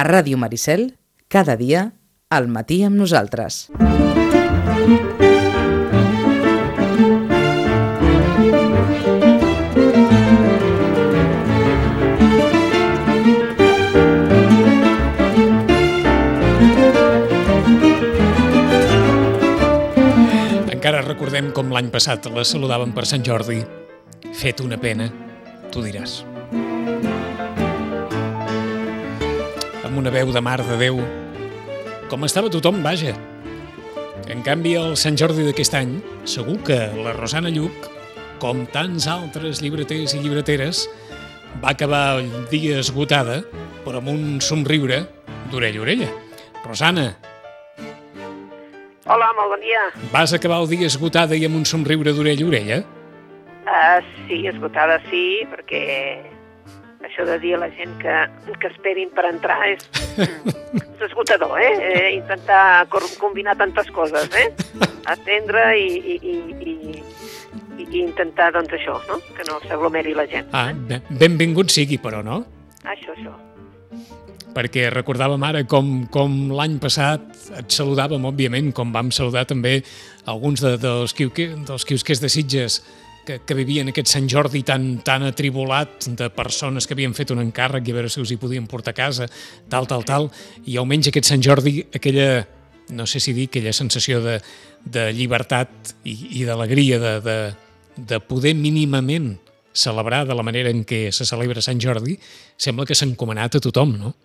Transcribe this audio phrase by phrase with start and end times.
[0.00, 0.94] A Ràdio Maricel,
[1.28, 1.80] cada dia,
[2.32, 3.66] al matí amb nosaltres.
[20.72, 23.60] Encara recordem com l'any passat la saludàvem per Sant Jordi.
[24.32, 25.12] Fet una pena,
[25.68, 26.22] tu diràs.
[29.90, 31.00] Amb una veu de mar de Déu,
[32.06, 33.10] com estava tothom, vaja.
[34.30, 35.96] En canvi, el Sant Jordi d'aquest any,
[36.30, 37.88] segur que la Rosana Lluc,
[38.38, 40.84] com tants altres llibreters i llibreteres,
[41.58, 43.40] va acabar el dia esgotada,
[43.82, 45.02] però amb un somriure
[45.50, 46.10] d'orella a orella.
[46.62, 47.10] Rosana,
[49.10, 49.88] Hola, molt bon dia.
[50.12, 52.82] vas acabar el dia esgotada i amb un somriure d'orella a orella?
[53.66, 53.98] Uh,
[54.28, 56.29] sí, esgotada sí, perquè
[57.10, 58.14] això de dir a la gent que,
[58.62, 59.84] que esperin per entrar és,
[60.22, 61.72] és esgotador, eh?
[61.90, 62.06] eh?
[62.16, 62.86] Intentar
[63.18, 64.48] combinar tantes coses, eh?
[65.10, 66.36] Atendre i, i, i,
[66.70, 66.74] i,
[67.82, 69.20] i, intentar, doncs, això, no?
[69.36, 70.50] Que no s'aglomeri la gent.
[70.54, 72.44] Ah, be- benvingut sigui, però, no?
[72.84, 73.34] Això, això.
[74.54, 77.22] Perquè recordàvem ara com, com l'any passat
[77.58, 79.80] et saludàvem, òbviament, com vam saludar també
[80.30, 82.80] alguns de, dels, quiuque, dels quiusquers de Sitges
[83.30, 87.42] que, que vivien aquest Sant Jordi tan, tan atribulat de persones que havien fet un
[87.42, 89.28] encàrrec i a veure si us hi podien portar a casa,
[89.70, 90.30] tal, tal, tal,
[90.66, 92.42] i almenys aquest Sant Jordi, aquella,
[92.96, 94.40] no sé si dir, aquella sensació de,
[94.82, 97.36] de llibertat i, i d'alegria, de, de,
[98.10, 99.36] de poder mínimament
[99.70, 102.16] celebrar de la manera en què se celebra Sant Jordi,
[102.58, 104.16] sembla que s'ha encomanat a tothom, no?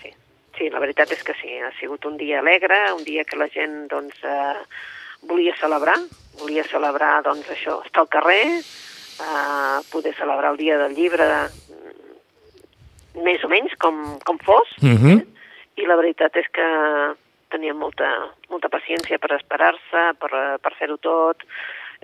[0.00, 0.10] Sí.
[0.58, 1.54] sí, la veritat és que sí.
[1.62, 4.58] Ha sigut un dia alegre, un dia que la gent, doncs, eh,
[5.30, 6.00] volia celebrar,
[6.40, 11.28] volia celebrar, doncs, això, estar al carrer, eh, poder celebrar el dia del llibre
[13.22, 15.26] més o menys com, com fos, Uh -huh.
[15.76, 16.66] i la veritat és que
[17.50, 18.08] tenien molta,
[18.50, 21.36] molta paciència per esperar-se, per, eh, per fer-ho tot,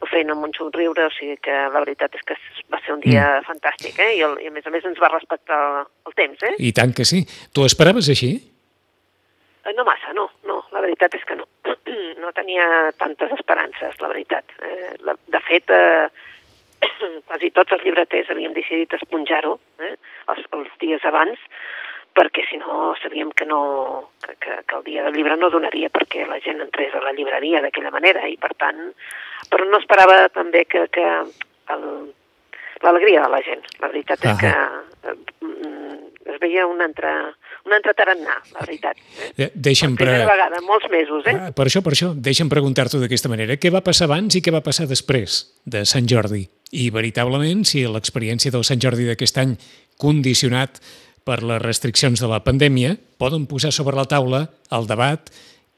[0.01, 2.37] ho feien amb un somriure, o sigui que la veritat és que
[2.73, 3.45] va ser un dia mm.
[3.49, 4.17] fantàstic, eh?
[4.17, 6.55] I, el, I a més a més ens va respectar el, el temps, eh?
[6.59, 7.27] I tant que sí.
[7.53, 8.33] Tu esperaves així?
[9.65, 10.31] Eh, No massa, no,
[10.81, 11.47] la veritat és que no.
[12.21, 12.65] No tenia
[13.01, 14.45] tantes esperances, la veritat.
[14.63, 16.09] Eh, la, de fet, eh,
[17.29, 19.95] quasi tots els llibreters havíem decidit esponjar-ho eh,
[20.33, 21.41] els, els dies abans,
[22.17, 25.91] perquè si no sabíem que, no, que, que, que el dia del llibre no donaria
[25.95, 28.81] perquè la gent entrés a la llibreria d'aquella manera i per tant,
[29.51, 31.07] però no esperava també que, que
[31.75, 32.11] el-
[32.83, 33.65] l'alegria de la gent.
[33.81, 35.17] La veritat és que eh,
[36.31, 37.11] es veia un altre,
[37.67, 38.97] un altre tarannà, la veritat.
[39.19, 39.31] Eh?
[39.37, 39.97] De- Deixa'm...
[39.99, 40.33] Per primera Pre...
[40.33, 41.37] vegada, molts mesos, eh?
[41.37, 43.59] Ah, per això, per això, deixa'm preguntar-t'ho d'aquesta manera.
[43.61, 46.47] Què va passar abans i què va passar després de Sant Jordi?
[46.71, 49.57] I veritablement, si l'experiència del Sant Jordi d'aquest any,
[50.01, 50.81] condicionat
[51.27, 55.29] per les restriccions de la pandèmia, poden posar sobre la taula el debat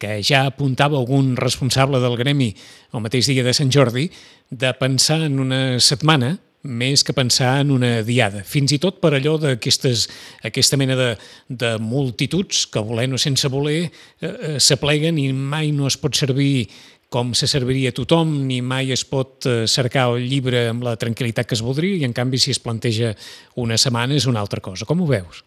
[0.02, 2.52] que ja apuntava algun responsable del gremi
[2.92, 4.08] el mateix dia de Sant Jordi,
[4.50, 8.44] de pensar en una setmana més que pensar en una diada.
[8.46, 10.06] Fins i tot per allò d'aquestes
[10.46, 11.10] aquesta mena de,
[11.48, 16.16] de multituds que, volent o sense voler, eh, eh, s'apleguen i mai no es pot
[16.18, 16.68] servir
[17.12, 21.48] com se serviria tothom, ni mai es pot eh, cercar el llibre amb la tranquil·litat
[21.48, 23.12] que es voldria, i en canvi si es planteja
[23.60, 24.88] una setmana és una altra cosa.
[24.88, 25.44] Com ho veus?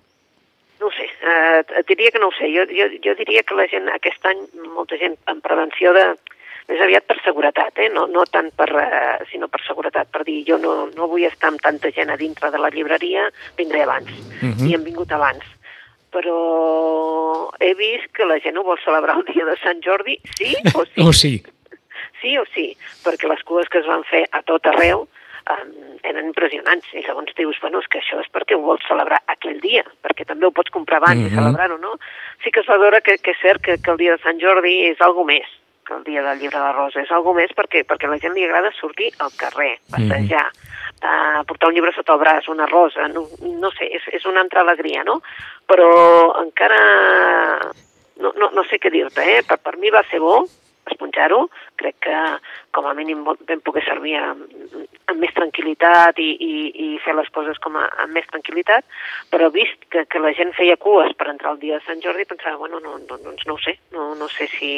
[1.45, 2.47] Eh, et diria que no ho sé.
[2.53, 4.41] Jo, jo, jo diria que la gent aquest any,
[4.73, 6.05] molta gent en prevenció de
[6.65, 7.89] més aviat per seguretat, eh?
[7.93, 11.51] no, no tant per, eh, sinó per seguretat, per dir jo no, no vull estar
[11.51, 13.27] amb tanta gent a dintre de la llibreria,
[13.59, 14.09] vindré abans,
[14.41, 14.65] uh Mhm.
[14.69, 15.45] i hem vingut abans.
[16.11, 20.55] Però he vist que la gent ho vol celebrar el dia de Sant Jordi, sí
[20.73, 21.01] o sí?
[21.05, 21.43] Oh, sí.
[22.21, 25.07] sí o sí, perquè les cues que es van fer a tot arreu
[25.51, 26.87] um, eren impressionants.
[26.93, 30.25] I llavors dius, bueno, és que això és perquè ho vols celebrar aquell dia, perquè
[30.25, 31.27] també ho pots comprar abans Mhm.
[31.27, 31.97] i celebrar-ho, no?
[32.43, 34.39] Sí que es va veure que, que és cert que, que el dia de Sant
[34.39, 35.47] Jordi és algo més
[35.85, 37.01] que el dia del llibre de Rosa.
[37.01, 40.47] És algo més perquè, perquè a la gent li agrada sortir al carrer, passejar,
[41.05, 43.27] uh, portar un llibre sota el braç, una rosa, no,
[43.61, 45.21] no sé, és, és una altra alegria, no?
[45.67, 47.71] Però encara
[48.17, 49.41] no, no, no sé què dir-te, eh?
[49.47, 50.45] Per, per mi va ser bo
[50.91, 51.45] esponjar-ho,
[51.81, 52.19] crec que
[52.75, 54.43] com a mínim vam poder servir amb,
[55.11, 56.55] amb més tranquil·litat i, i,
[56.85, 58.85] i fer les coses com a, amb més tranquil·litat,
[59.33, 62.27] però vist que, que la gent feia cues per entrar el dia de Sant Jordi,
[62.29, 64.73] pensava, bueno, no, no, doncs no ho sé, no, no sé si,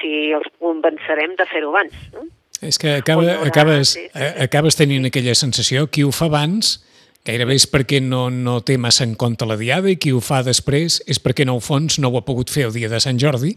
[0.00, 1.94] si els convencerem de fer-ho abans.
[2.14, 2.26] No?
[2.64, 6.78] És que acaba, acabes, acabes tenint aquella sensació, qui ho fa abans
[7.26, 10.42] gairebé és perquè no, no té massa en compte la diada i qui ho fa
[10.46, 13.18] després és perquè en el fons no ho ha pogut fer el dia de Sant
[13.22, 13.54] Jordi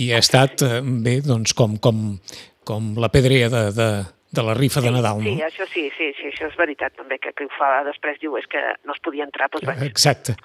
[0.00, 2.16] i ha estat eh, bé doncs, com, com,
[2.68, 3.90] com la pedrea de, de,
[4.30, 5.50] de la rifa de Nadal, sí, no?
[5.50, 8.48] això sí, sí, sí, això és veritat també, que qui ho fa després diu és
[8.50, 10.36] que no es podia entrar, doncs vaig, Exacte.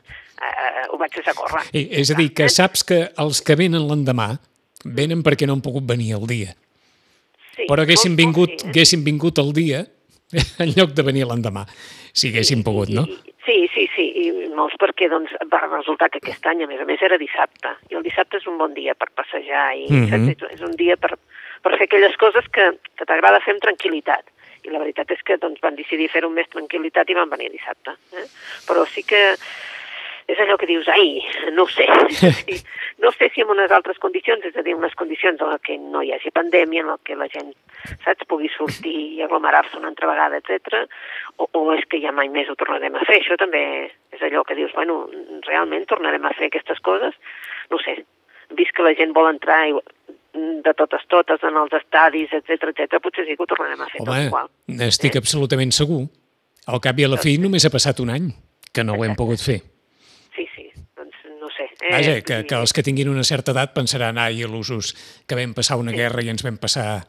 [0.41, 1.63] eh, ho vaig deixar córrer.
[1.71, 4.33] I, és a dir, que saps que els que venen l'endemà
[4.85, 6.53] venen perquè no han pogut venir el dia.
[7.55, 8.71] Sí, Però haguessin vingut, sí, eh?
[8.73, 9.85] haguessin vingut el dia
[10.63, 11.65] en lloc de venir l'endemà,
[12.15, 13.05] si haguessin pogut, no?
[13.45, 16.85] Sí, sí, sí, i molts perquè doncs, va resultar que aquest any, a més a
[16.89, 20.07] més, era dissabte, i el dissabte és un bon dia per passejar, i Mhm.
[20.09, 20.53] saps?
[20.55, 21.11] és, un dia per,
[21.61, 24.31] per fer aquelles coses que, que t'agrada fer amb tranquil·litat.
[24.65, 27.51] I la veritat és que doncs, van decidir fer-ho amb més tranquil·litat i van venir
[27.53, 27.93] dissabte.
[28.17, 28.25] Eh?
[28.65, 29.35] Però sí que
[30.25, 31.21] és allò que dius, ai,
[31.53, 31.85] no ho sé,
[33.03, 36.01] no sé si en unes altres condicions, és a dir, unes condicions en què no
[36.01, 37.51] hi hagi pandèmia, en què la gent,
[38.03, 40.85] saps, pugui sortir i aglomerar-se una altra vegada, etc.
[41.37, 43.21] O, o és que ja mai més ho tornarem a fer.
[43.21, 43.63] Això també
[44.15, 45.05] és allò que dius, bueno,
[45.47, 47.17] realment tornarem a fer aquestes coses?
[47.71, 47.99] No sé,
[48.57, 49.75] vist que la gent vol entrar i,
[50.35, 54.01] de totes totes en els estadis, etc etc, potser sí que ho tornarem a fer
[54.01, 54.49] tot Home, igual.
[54.67, 56.03] n'estic absolutament segur.
[56.67, 58.31] Al cap i a la fi només ha passat un any
[58.73, 59.59] que no ho hem pogut fer.
[60.35, 60.65] Sí, sí,
[60.97, 61.69] doncs no sé.
[61.79, 64.95] Eh, Vaja, que, que els que tinguin una certa edat pensaran, ai, il·lusos,
[65.29, 67.05] que vam passar una guerra i ens vam passar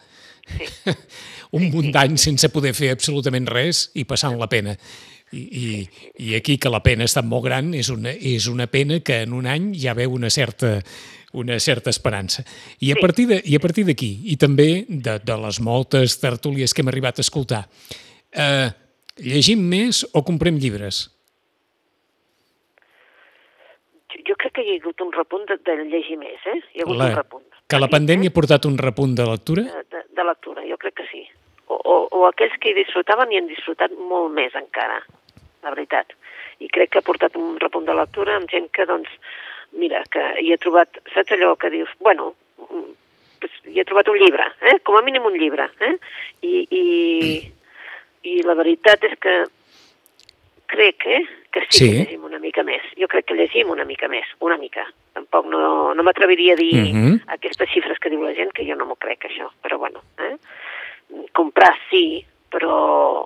[1.56, 4.76] un munt d'anys sense poder fer absolutament res i passant la pena.
[5.34, 5.88] I, i,
[6.28, 9.22] I aquí que la pena ha estat molt gran és una, és una pena que
[9.24, 10.76] en un any ja veu una certa,
[11.34, 12.44] una certa esperança.
[12.78, 13.00] I a Sí.
[13.02, 16.88] partir de- i a partir d'aquí, i també de, de les moltes tertúlies que hem
[16.94, 17.64] arribat a escoltar,
[18.32, 18.70] eh,
[19.18, 21.10] llegim més o comprem llibres?
[24.26, 26.56] Jo, crec que hi ha hagut un repunt de, de llegir més, eh?
[26.74, 27.44] Hi ha hagut La, un repunt.
[27.68, 29.62] que la pandèmia ha portat un repunt de lectura?
[29.90, 31.22] de, de, lectura, jo crec que sí.
[31.66, 35.00] O, o, o aquells que hi disfrutaven i han disfrutat molt més encara,
[35.64, 36.14] la veritat.
[36.62, 39.10] I crec que ha portat un repunt de lectura amb gent que, doncs,
[39.76, 42.32] mira, que hi ha trobat, saps allò que dius, bueno,
[42.62, 42.94] mm,
[43.42, 44.78] pues, hi ha trobat un llibre, eh?
[44.86, 45.92] com a mínim un llibre, eh?
[46.46, 46.84] I, i,
[48.30, 49.36] i la veritat és que
[50.72, 51.22] crec eh,
[51.64, 51.90] que sí, Sí.
[51.90, 52.82] que llegim una mica més.
[53.00, 54.84] Jo crec que llegim una mica més, una mica.
[55.16, 57.22] Tampoc no, no m'atreviria a dir Mhm.
[57.38, 59.48] aquestes xifres que diu la gent, que jo no m'ho crec, això.
[59.62, 60.36] Però bueno, eh?
[61.32, 63.24] comprar sí, però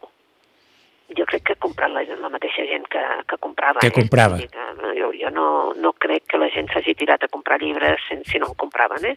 [1.16, 3.80] jo crec que ha comprat la, la mateixa gent que, que comprava.
[3.80, 3.92] Que eh?
[3.92, 4.36] comprava.
[4.80, 8.16] No, jo, jo no, no crec que la gent s'hagi tirat a comprar llibres si,
[8.30, 9.16] si no en compraven, eh?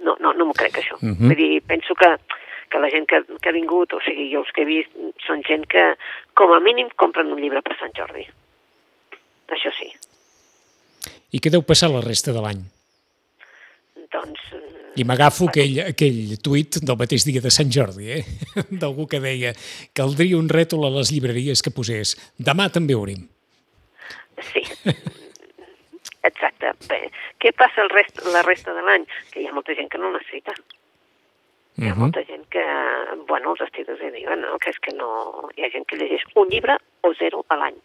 [0.00, 0.94] No, no, no m'ho crec, això.
[1.02, 1.26] Mhm.
[1.26, 2.12] Vull dir, penso que,
[2.70, 4.94] que la gent que, que ha vingut, o sigui, jo els que he vist,
[5.26, 5.84] són gent que,
[6.38, 8.26] com a mínim, compren un llibre per Sant Jordi.
[9.56, 9.90] Això sí.
[11.32, 12.60] I què deu passar la resta de l'any?
[14.12, 14.44] Doncs,
[14.98, 18.22] I m'agafo aquell, aquell tuit del mateix dia de Sant Jordi, eh?
[18.82, 19.52] d'algú que deia
[19.96, 23.28] caldria un rètol a les llibreries que posés demà també obrim.
[24.50, 24.64] sí.
[26.28, 26.72] Exacte.
[26.88, 26.98] Bé,
[27.42, 29.06] què passa el rest, la resta de l'any?
[29.32, 30.10] Que hi ha molta gent que no
[31.78, 31.86] necessita.
[31.86, 32.64] Hi ha molta gent que,
[33.28, 34.58] bueno, els estudis hi diuen, no?
[34.62, 35.10] que és que no...
[35.56, 37.78] Hi ha gent que llegeix un llibre o zero a l'any.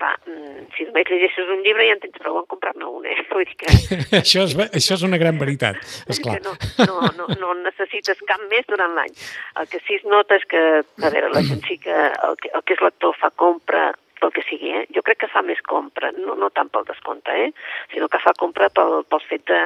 [0.00, 3.18] Clar, mm, si només llegeixes un llibre ja en tens prou en comprar-ne un, eh?
[3.32, 3.68] Vull dir que,
[4.22, 5.76] això, és, això és una gran veritat,
[6.08, 6.38] esclar.
[6.46, 6.54] no,
[6.88, 9.12] no, no, no necessites cap més durant l'any.
[9.60, 12.54] El que sí es nota és que, a veure, la gent sí que el que,
[12.56, 13.90] el que és lector fa compra
[14.20, 14.86] pel que sigui, eh?
[14.96, 17.52] Jo crec que fa més compra, no, no tant pel descompte, eh?
[17.92, 19.60] Sinó que fa compra pel, pel fet de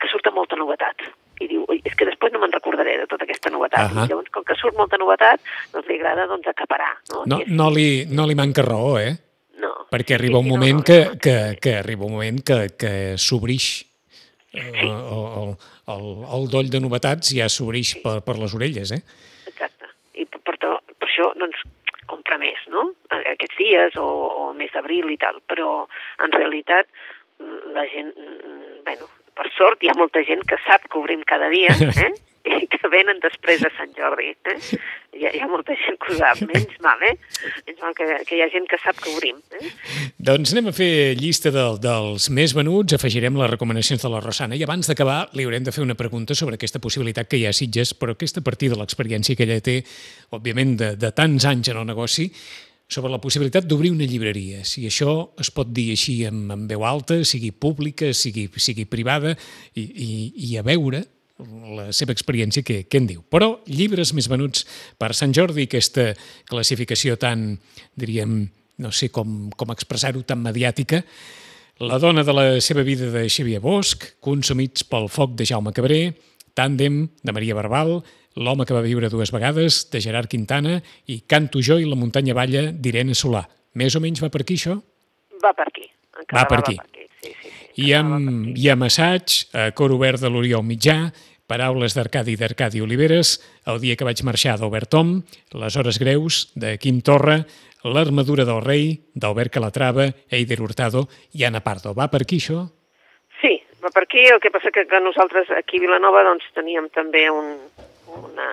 [0.00, 1.06] que surta molta novetat.
[1.42, 3.90] I diu, "Ui, és que després no me'n recordaré de tota aquesta novetat.
[3.90, 4.04] Ahà.
[4.04, 5.40] I llavors, com que surt molta novetat,
[5.72, 6.92] doncs li agrada doncs, acaparar.
[7.10, 9.16] No, No, és- no, li, no li manca raó, eh?
[9.58, 9.86] no.
[9.90, 12.68] Perquè arriba un Sí, sí, no, moment no, que, que, que arriba un moment que,
[12.76, 13.84] que s'obrix
[14.52, 15.56] eh, el, el,
[15.88, 19.00] el, el doll de novetats ja s'obrix per, per les orelles, eh?
[19.46, 19.86] Exacte.
[20.14, 21.56] I per, per, to- per això, doncs,
[22.06, 22.90] comprar més, no?
[23.10, 25.40] Aquests dies o, o mes d'abril i tal.
[25.48, 25.86] Però,
[26.22, 26.86] en realitat,
[27.40, 28.12] mm, la gent...
[28.16, 29.06] mm, Bueno,
[29.38, 31.74] per sort hi ha molta gent que sap que obrim cada dia,
[32.06, 32.12] eh?
[32.44, 34.54] I que venen després de Sant Jordi, eh?
[35.16, 37.14] Hi ha, hi ha molta gent que ho sap, menys mal, eh?
[37.64, 39.70] Menys mal que, que hi ha gent que sap que obrim, eh?
[40.28, 44.60] Doncs anem a fer llista de, dels més venuts, afegirem les recomanacions de la Rosana
[44.60, 47.54] i abans d'acabar li haurem de fer una pregunta sobre aquesta possibilitat que hi ha
[47.54, 49.80] a Sitges, però aquesta a partir de l'experiència que ella té,
[50.36, 52.28] òbviament, de, de tants anys en el negoci,
[52.88, 54.62] sobre la possibilitat d'obrir una llibreria.
[54.68, 59.34] Si això es pot dir així en, en veu alta, sigui pública, sigui, sigui privada,
[59.74, 60.10] i, i,
[60.50, 61.04] i a veure
[61.74, 63.22] la seva experiència que, què en diu.
[63.32, 64.66] Però llibres més venuts
[65.00, 66.12] per Sant Jordi, aquesta
[66.50, 67.54] classificació tan,
[67.98, 68.44] diríem,
[68.78, 71.02] no sé com, com expressar-ho, tan mediàtica,
[71.82, 76.14] la dona de la seva vida de Xavier Bosch, Consumits pel foc de Jaume Cabré,
[76.54, 77.96] Tàndem de Maria Barbal,
[78.34, 82.34] L'home que va viure dues vegades de Gerard Quintana i Canto jo i la muntanya
[82.34, 83.44] balla d'Irene Solà.
[83.78, 84.74] Més o menys va per aquí, això?
[85.42, 85.86] Va per aquí.
[86.32, 87.06] Va per català aquí.
[87.22, 87.52] Sí, sí, sí.
[87.84, 88.64] I va per amb, aquí.
[88.64, 90.98] i amb assaig, a cor obert de l'Oriol Mitjà,
[91.46, 93.36] Paraules d'Arcadi d'Arcadi Oliveres,
[93.68, 95.20] El dia que vaig marxar d'Obert Tom,
[95.52, 97.42] Les hores greus de Quim Torra,
[97.84, 101.92] L'armadura del rei d'Albert Calatrava, Eider Hurtado i Anna Pardo.
[101.94, 102.64] Va per aquí, això?
[103.42, 106.88] Sí, va per aquí, el que passa que, que nosaltres aquí a Vilanova doncs, teníem
[106.96, 107.58] també un,
[108.22, 108.48] una,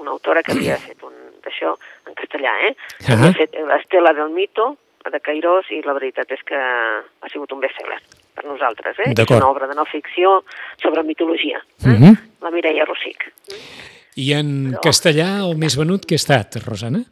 [0.00, 1.74] una autora que havia fet un d'això
[2.06, 2.72] en castellà, eh?
[3.08, 3.16] Ah.
[3.16, 4.76] Havia fet l'Estela del Mito,
[5.10, 7.98] de Cairós, i la veritat és que ha sigut un best-seller
[8.36, 9.10] per nosaltres, eh?
[9.12, 10.44] És una obra de no ficció
[10.80, 11.58] sobre mitologia.
[11.84, 11.88] Eh?
[11.88, 12.14] Mhm.
[12.42, 13.26] La Mireia Rossic.
[14.16, 17.02] I en castellà, el més venut que ha estat, Rosana?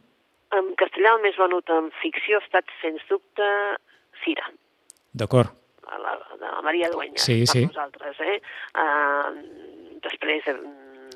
[0.55, 3.47] En castellà el més venut en ficció ha estat, sens dubte,
[4.23, 4.45] Cira,
[5.13, 5.49] D'acord.
[5.91, 7.65] a la, de la Maria Duenya, Sí, per sí.
[7.65, 8.19] nosaltres.
[8.21, 8.37] Eh?
[8.77, 10.43] Uh, després...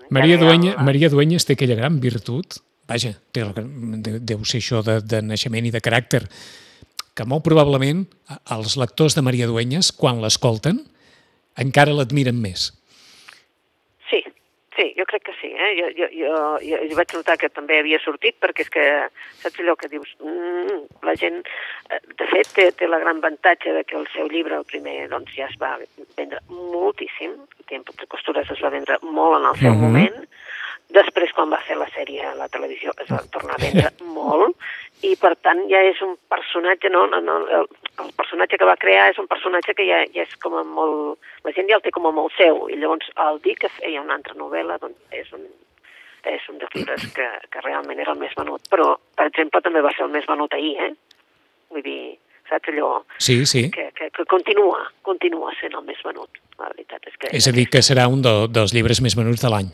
[0.10, 2.60] Maria, Duenya, Maria Duenyes té aquella gran virtut,
[2.90, 3.46] vaja, té
[4.20, 6.26] deu ser això de, de naixement i de caràcter,
[7.16, 8.04] que molt probablement
[8.52, 10.82] els lectors de Maria Duenyes, quan l'escolten,
[11.62, 12.70] encara l'admiren més.
[14.10, 14.22] Sí,
[14.76, 15.45] sí, jo crec que sí.
[15.56, 15.72] Eh?
[15.80, 16.32] Jo, jo, jo,
[16.62, 18.86] jo, jo vaig notar que també havia sortit perquè és que
[19.42, 21.42] saps allò que dius, mm, la gent,
[21.90, 25.08] eh, de fet, té, té la gran avantatge de que el seu llibre, el primer,
[25.10, 25.78] doncs ja es va
[26.18, 27.34] vendre moltíssim,
[27.68, 29.82] Tiempo de Costures es va vendre molt en el seu Mhm.
[29.82, 30.28] moment,
[30.94, 34.56] després quan va fer la sèrie a la televisió es va tornar a vendre molt
[35.04, 37.68] i per tant ja és un personatge, no, no, no el,
[38.04, 41.20] el personatge que va crear és un personatge que ja, ja és com a molt...
[41.46, 44.02] La gent ja el té com a molt seu i llavors el dir que feia
[44.02, 45.44] una altra novel·la doncs és un,
[46.32, 48.64] és un dels llibres que, que realment era el més venut.
[48.72, 50.94] Però, per exemple, també va ser el més venut ahir, eh?
[51.74, 52.16] Vull dir,
[52.50, 53.68] saps allò Sí, sí.
[53.74, 56.42] que, que, que continua, continua sent el més venut.
[56.62, 57.32] La veritat és que...
[57.36, 59.72] És a dir, que serà un de, dels llibres més venuts de l'any.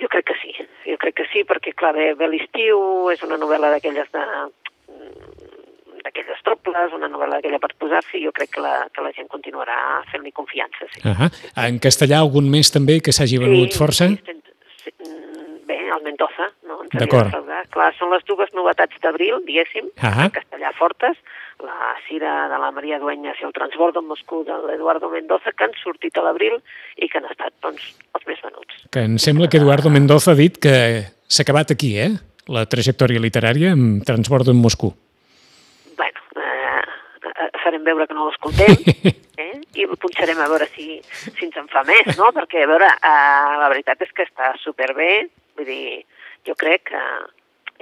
[0.00, 0.54] Jo crec que sí,
[0.86, 4.24] jo crec que sí, perquè clar, ve, ve l'estiu, és una novel·la d'aquelles de
[6.04, 9.76] d'aquelles dobles, una novel·la d'aquella per posar-s'hi, jo crec que la, que la gent continuarà
[10.10, 11.02] fent-li confiança, sí.
[11.04, 11.28] Uh -huh.
[11.66, 14.08] En castellà, algun més també que s'hagi venut força?
[14.08, 14.32] Sí, sí,
[14.84, 16.80] sí, mm, bé, el Mendoza, no?
[16.92, 17.30] D'acord.
[17.70, 20.24] Clar, són les dues novetats d'abril, diguéssim, Ah.
[20.24, 21.16] en castellà fortes,
[21.64, 25.66] la Cira de la Maria Dueñas i el Transbordo en Moscou de l'Eduardo Mendoza, que
[25.66, 26.58] han sortit a l'abril
[26.96, 28.82] i que han estat, doncs, els més venuts.
[28.94, 30.74] Que em sembla que Eduardo Mendoza ha dit que
[31.28, 32.10] s'ha acabat aquí, eh?
[32.50, 34.94] La trajectòria literària amb Transbordo en Moscou.
[35.96, 36.82] bueno, eh,
[37.28, 38.74] eh, farem veure que no l'escoltem
[39.44, 39.60] eh?
[39.74, 42.32] i punxarem a veure si, si ens en fa més, no?
[42.36, 46.00] Perquè, a veure, eh, la veritat és que està superbé, vull dir,
[46.48, 47.04] jo crec que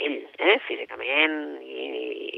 [0.06, 1.84] ell, eh, físicament i,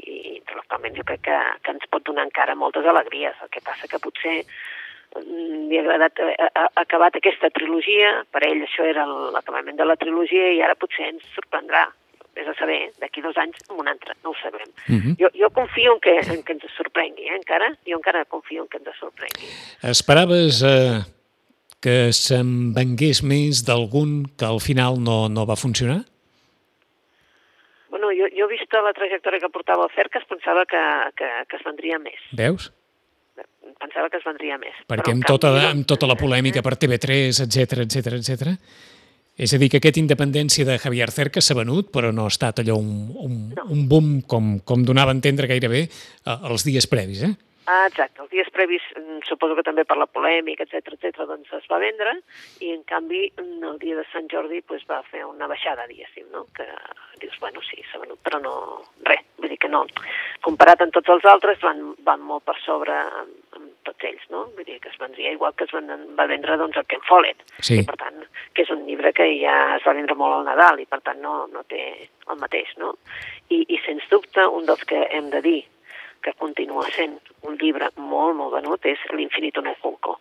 [0.01, 3.37] i intel·lectualment, jo crec que, que ens pot donar encara moltes alegries.
[3.43, 8.43] El que passa que potser mm, li ha agradat, ha, ha acabat aquesta trilogia, per
[8.47, 11.87] ell això era l'acabament de la trilogia i ara potser ens sorprendrà
[12.39, 14.69] és a saber, d'aquí dos anys amb un altre, no ho sabrem.
[14.87, 15.15] Mhm.
[15.19, 18.69] jo, jo confio en que, en que ens sorprengui, eh, encara, jo encara confio en
[18.69, 19.49] que ens sorprengui.
[19.83, 21.01] Esperaves eh,
[21.81, 26.05] que se'n vengués més d'algun que al final no, no va funcionar?
[28.31, 30.83] Jo, jo vist la trajectòria que portava el CERC, es pensava que,
[31.19, 32.21] que, que es vendria més.
[32.37, 32.71] Veus?
[33.81, 34.77] Pensava que es vendria més.
[34.89, 38.55] Perquè amb tota, canvi, amb tota la polèmica per TV3, etc etc etc.
[39.41, 42.61] És a dir, que aquesta independència de Javier Cerca s'ha venut, però no ha estat
[42.61, 42.91] allò un,
[43.25, 43.37] un,
[43.73, 47.33] un boom com, com donava a entendre gairebé eh, els dies previs, eh?
[47.69, 48.21] Ah, exacte.
[48.23, 51.77] Els dies previs, mm, suposo que també per la polèmica, etc etc, doncs es va
[51.77, 52.15] vendre
[52.59, 56.25] i, en canvi, mm, el dia de Sant Jordi pues, va fer una baixada, diguéssim,
[56.31, 56.47] no?
[56.55, 56.65] Que
[57.21, 58.53] dius, bueno, sí, s'ha venut, però no...
[59.05, 59.85] Res, vull dir que no.
[60.41, 64.47] Comparat amb tots els altres, van, van molt per sobre amb, amb tots ells, no?
[64.55, 67.45] Vull dir que es vendria igual que es van, va vendre doncs, el Ken Follett.
[67.59, 67.77] Sí.
[67.79, 68.23] I, per tant,
[68.55, 71.21] que és un llibre que ja es va vendre molt al Nadal i, per tant,
[71.21, 72.95] no, no té el mateix, no?
[73.49, 75.59] I, I, sens dubte, un dels que hem de dir
[76.21, 80.19] que continua sent un llibre molt, molt venut és L'infinito en un junco,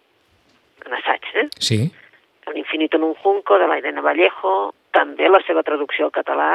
[0.86, 1.48] en assaig, eh?
[1.58, 1.80] Sí.
[2.54, 6.50] L'infinito en un junco, de la Irene Vallejo, també la seva traducció al català,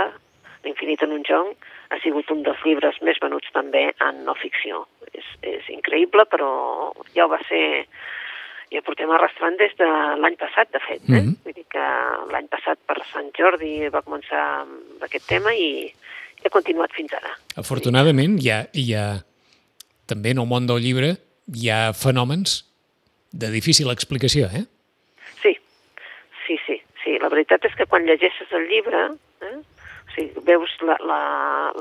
[0.65, 4.87] L'infinito en un jonc, ha sigut un dels llibres més venuts també en no ficció.
[5.13, 6.49] És, és increïble, però
[7.13, 7.65] ja ho va ser...
[8.73, 9.85] Ja portem arrastrant des de
[10.17, 11.03] l'any passat, de fet.
[11.05, 11.21] Eh?
[11.21, 11.35] Mhm.
[11.45, 11.83] Vull dir que
[12.33, 14.65] l'any passat per Sant Jordi va començar
[15.05, 15.93] aquest tema i
[16.45, 17.31] ha continuat fins ara.
[17.61, 19.05] Afortunadament, hi ha, hi ha
[20.09, 21.15] també en el món del llibre
[21.53, 22.63] hi ha fenòmens
[23.35, 24.63] de difícil explicació, eh?
[25.41, 25.53] Sí,
[26.45, 27.17] sí, sí, sí.
[27.21, 29.07] La veritat és que quan llegeixes el llibre,
[29.43, 31.21] eh, o sigui, veus l'amor la,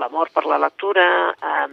[0.01, 1.69] l'amor per la lectura, eh,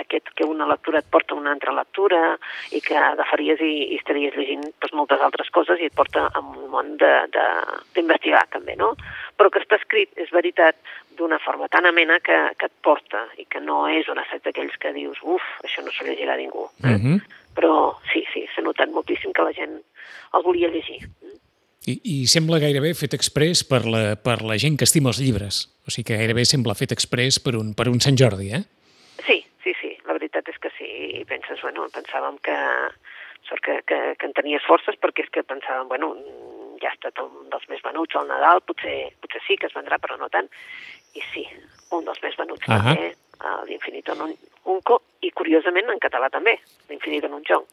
[0.00, 2.36] aquest que una lectura et porta a una altra lectura
[2.72, 6.40] i que agafaries i, i estaries llegint doncs, moltes altres coses i et porta a
[6.40, 8.94] un món d'investigar també, no?
[9.36, 10.78] Però que està escrit, és veritat,
[11.18, 14.78] d'una forma tan amena que, que et porta i que no és un assaig d'aquells
[14.80, 16.68] que dius uf, això no s'ho llegirà ningú.
[16.82, 16.96] Eh?
[16.96, 17.22] Mhm.
[17.52, 19.76] Però sí, sí, s'ha notat moltíssim que la gent
[20.32, 21.02] el volia llegir.
[21.84, 25.66] I, I sembla gairebé fet express per la, per la gent que estima els llibres.
[25.82, 28.62] O sigui que gairebé sembla fet express per un, per un Sant Jordi, eh?
[29.26, 30.88] Sí, sí, sí, la veritat és que sí.
[31.20, 32.58] I penses, bueno, pensàvem que,
[33.48, 36.12] sort que, que, que en tenies forces perquè és que pensàvem, bueno,
[36.82, 39.98] ja ha estat un dels més venuts al Nadal, potser, potser sí que es vendrà,
[40.02, 40.50] però no tant.
[41.16, 41.44] I sí,
[41.96, 42.94] un dels més venuts uh -huh.
[42.94, 43.12] també,
[43.68, 44.34] l'Infinito en un
[44.64, 46.58] Unco, i curiosament en català també,
[46.88, 47.66] l'Infinito en un Jong.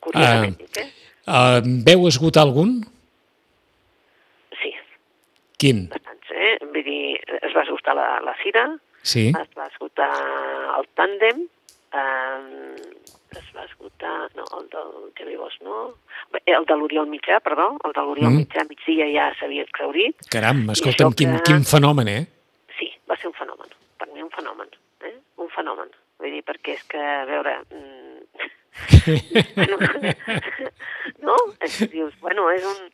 [0.00, 0.88] Curiosament, uh, eh?
[1.26, 2.82] Uh, veu esgotar algun?
[4.60, 4.74] Sí.
[5.56, 5.88] Quin?
[5.88, 6.58] Bastants, eh?
[6.60, 8.66] Vull dir, es va esgotar la, la Cira,
[9.02, 9.28] sí.
[9.28, 10.12] es va esgotar
[10.78, 11.48] el Tàndem,
[11.92, 12.87] eh,
[13.38, 15.78] es va esgotar, no, el del Xavi Bosch no,
[16.44, 18.42] el de l'Oriol Mitjà, perdó, el de l'Oriol mm.
[18.42, 20.28] Mitjà migdia ja s'havia exaurit.
[20.34, 21.44] Caram, escolta'm, quin, que...
[21.48, 22.22] quin fenomen, eh?
[22.78, 24.70] Sí, va ser un fenomen, per mi un fenomen,
[25.08, 25.16] eh?
[25.42, 25.92] un fenomen.
[26.18, 27.58] Vull dir, perquè és que, a veure...
[27.72, 28.18] Mm,
[31.26, 31.36] no?
[31.64, 32.90] És, dius, bueno, és un,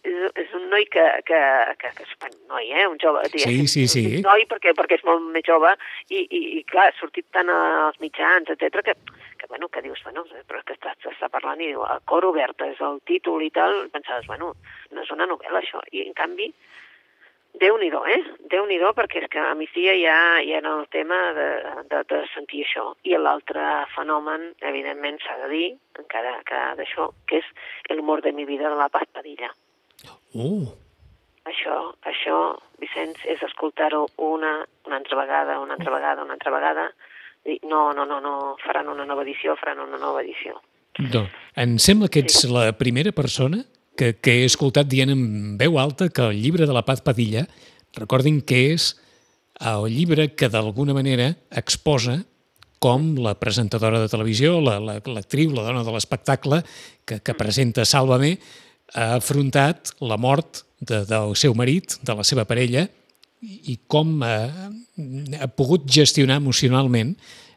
[0.00, 1.40] és, és un noi que, que,
[1.80, 2.86] que, que és un noi, eh?
[2.88, 3.24] un jove.
[3.34, 4.04] Sí, sí, sí.
[4.18, 5.74] Un noi perquè, perquè és molt més jove
[6.08, 8.96] i, i, i clar, ha sortit tant als mitjans, etc que,
[9.38, 12.80] que, bueno, que dius, bueno, però que s'està parlant i diu, el cor obert és
[12.84, 14.54] el títol i tal, pensaves, bueno,
[14.92, 15.82] no és una novel·la això.
[15.92, 16.52] I en canvi,
[17.60, 18.20] Déu-n'hi-do, eh?
[18.48, 21.48] Déu-n'hi-do, perquè és que a migdia ja, ja era el tema de,
[21.90, 22.86] de, de sentir això.
[23.04, 25.66] I l'altre fenomen, evidentment, s'ha de dir,
[26.00, 27.52] encara que d'això, que és
[27.92, 29.52] el humor de mi vida de la Paz Padilla.
[30.34, 30.68] Uh.
[31.48, 32.36] Això, això,
[32.80, 34.52] Vicenç, és escoltar-ho una,
[34.86, 36.86] una altra vegada, una altra vegada, una altra vegada,
[37.44, 40.60] i no, no, no, no, faran una nova edició, faran una nova edició.
[41.10, 41.26] No.
[41.58, 42.50] Em sembla que ets sí.
[42.52, 43.64] la primera persona
[43.98, 45.22] que, que he escoltat dient en
[45.60, 47.46] veu alta que el llibre de la Paz Padilla,
[47.98, 48.92] recordin que és
[49.60, 52.22] el llibre que d'alguna manera exposa
[52.82, 56.62] com la presentadora de televisió, l'actriu, la, la, la dona de l'espectacle,
[57.06, 58.36] que, que presenta Sálvame,
[58.94, 62.86] ha afrontat la mort de, del seu marit, de la seva parella,
[63.42, 64.36] i com ha,
[65.40, 67.16] ha pogut gestionar emocionalment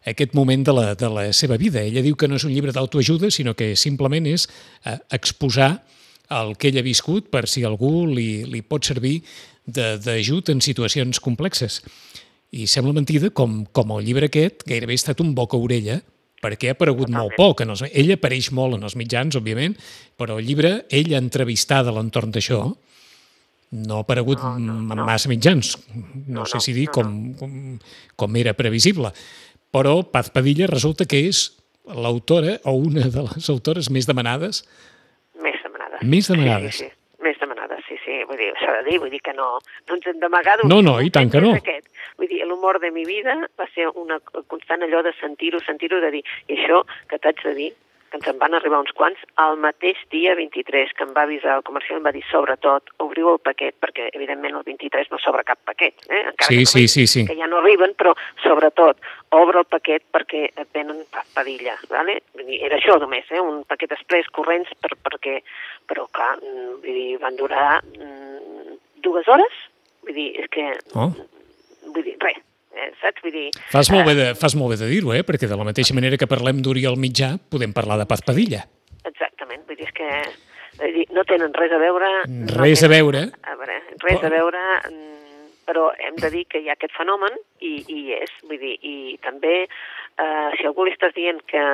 [0.09, 1.81] aquest moment de la, de la seva vida.
[1.81, 4.47] Ella diu que no és un llibre d'autoajuda, sinó que simplement és
[4.85, 5.75] eh, exposar
[6.33, 9.19] el que ell ha viscut per si algú li, li pot servir
[9.65, 11.81] d'ajut en situacions complexes.
[12.53, 15.99] I sembla mentida com, com el llibre aquest gairebé ha estat un boca-orella
[16.43, 17.35] perquè ha aparegut Totalment.
[17.35, 17.63] molt poc.
[17.65, 19.77] En els, ell apareix molt en els mitjans, òbviament,
[20.19, 22.63] però el llibre, ell entrevistada a l'entorn d'això,
[23.75, 25.05] no ha aparegut no, no, no.
[25.07, 25.75] massa mitjans.
[25.93, 27.55] No, no sé si dir no, com, com,
[28.15, 29.11] com era previsible.
[29.75, 31.47] Però Paz Padilla resulta que és
[31.85, 34.63] l'autora o una de les autores més demanades
[36.01, 36.09] demanades.
[36.09, 36.75] Més demanades.
[36.75, 37.23] Sí, sí, sí.
[37.23, 38.24] Més demanades, sí, sí.
[38.35, 39.47] Vull dir, s'ha de dir, vull dir que no,
[39.87, 41.53] no ens hem d'amagar No, no, i tant que no.
[41.55, 41.87] Aquest.
[42.19, 44.19] Vull dir, l'humor de mi vida va ser una
[44.51, 47.71] constant allò de sentir-ho, sentir-ho, de dir, i això que t'haig de dir,
[48.09, 51.57] que ens en van arribar uns quants, el mateix dia 23, que em va avisar
[51.57, 55.43] el comercial, em va dir, sobretot, obriu el paquet, perquè evidentment el 23 no s'obre
[55.47, 56.21] cap paquet, eh?
[56.31, 57.25] encara sí, que, sí, sí, sí.
[57.27, 58.99] que ja no arriben, però sobretot,
[59.35, 61.03] obre el paquet perquè et venen
[61.35, 62.19] padilla, ¿vale?
[62.55, 63.41] era això només, eh?
[63.41, 65.39] un paquet express corrents, per, perquè,
[65.89, 69.61] però clar, mm, vull dir, van durar mm, dues hores,
[70.05, 71.11] vull dir, és que, oh.
[71.91, 72.41] vull dir, res,
[72.75, 73.23] eh, saps?
[73.25, 73.47] Vull dir...
[73.73, 75.23] Fas molt bé de, fas molt bé de dir-ho, eh?
[75.27, 78.65] perquè de la mateixa manera que parlem d'Oriol Mitjà, podem parlar de Paz Padilla.
[79.05, 80.11] Exactament, vull dir, és que
[80.79, 82.13] vull dir, no tenen res a veure...
[82.55, 83.27] Res no a veure.
[83.43, 85.14] A veure, res a veure, mm,
[85.65, 89.17] però hem de dir que hi ha aquest fenomen i, i és, vull dir, i
[89.25, 91.65] també eh, si algú li estàs dient que,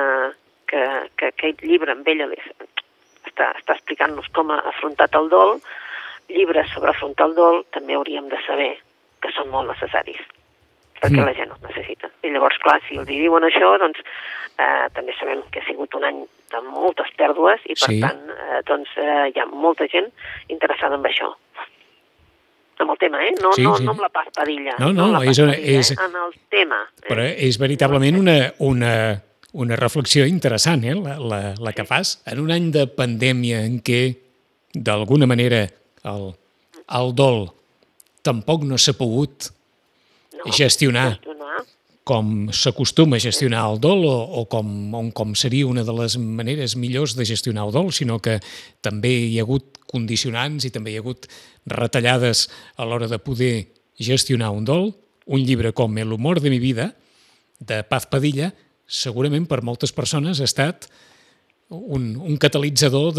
[0.70, 0.82] que,
[1.20, 2.38] que aquest llibre amb ella li,
[3.28, 5.58] està, està explicant-nos com ha afrontat el dol,
[6.32, 8.72] llibres sobre afrontar el dol també hauríem de saber
[9.22, 10.22] que són molt necessaris
[11.02, 11.26] perquè mm.
[11.26, 12.08] la gent ho necessita.
[12.22, 16.06] I llavors, clar, si els diuen això, doncs eh, també sabem que ha sigut un
[16.06, 16.20] any
[16.52, 17.98] de moltes pèrdues i, per sí.
[18.04, 20.12] tant, eh, doncs eh, hi ha molta gent
[20.54, 21.32] interessada en això
[22.82, 23.32] amb el tema, eh?
[23.40, 23.86] No, sí, no, sí.
[23.86, 24.76] no amb la paspadilla.
[24.82, 25.92] No, no, no és, és...
[25.94, 25.98] Eh?
[25.98, 26.82] En el tema.
[27.02, 27.06] Eh?
[27.08, 28.92] Però és veritablement una, una,
[29.64, 30.96] una reflexió interessant, eh?
[30.98, 32.18] la, la, la que fas.
[32.30, 34.02] En un any de pandèmia en què,
[34.74, 35.66] d'alguna manera,
[36.08, 36.30] el,
[36.98, 37.46] el dol
[38.26, 41.42] tampoc no s'ha pogut no, gestionar, gestionar
[42.04, 44.66] com s'acostuma a gestionar el dol o, o com,
[44.98, 48.40] o com seria una de les maneres millors de gestionar el dol, sinó que
[48.82, 51.28] també hi ha hagut condicionants i també hi ha hagut
[51.68, 53.54] retallades a l'hora de poder
[54.00, 54.92] gestionar un dol.
[55.26, 56.96] Un llibre com El humor de mi vida,
[57.60, 58.50] de Paz Padilla,
[58.90, 60.88] segurament per moltes persones ha estat
[61.70, 63.14] un, un catalitzador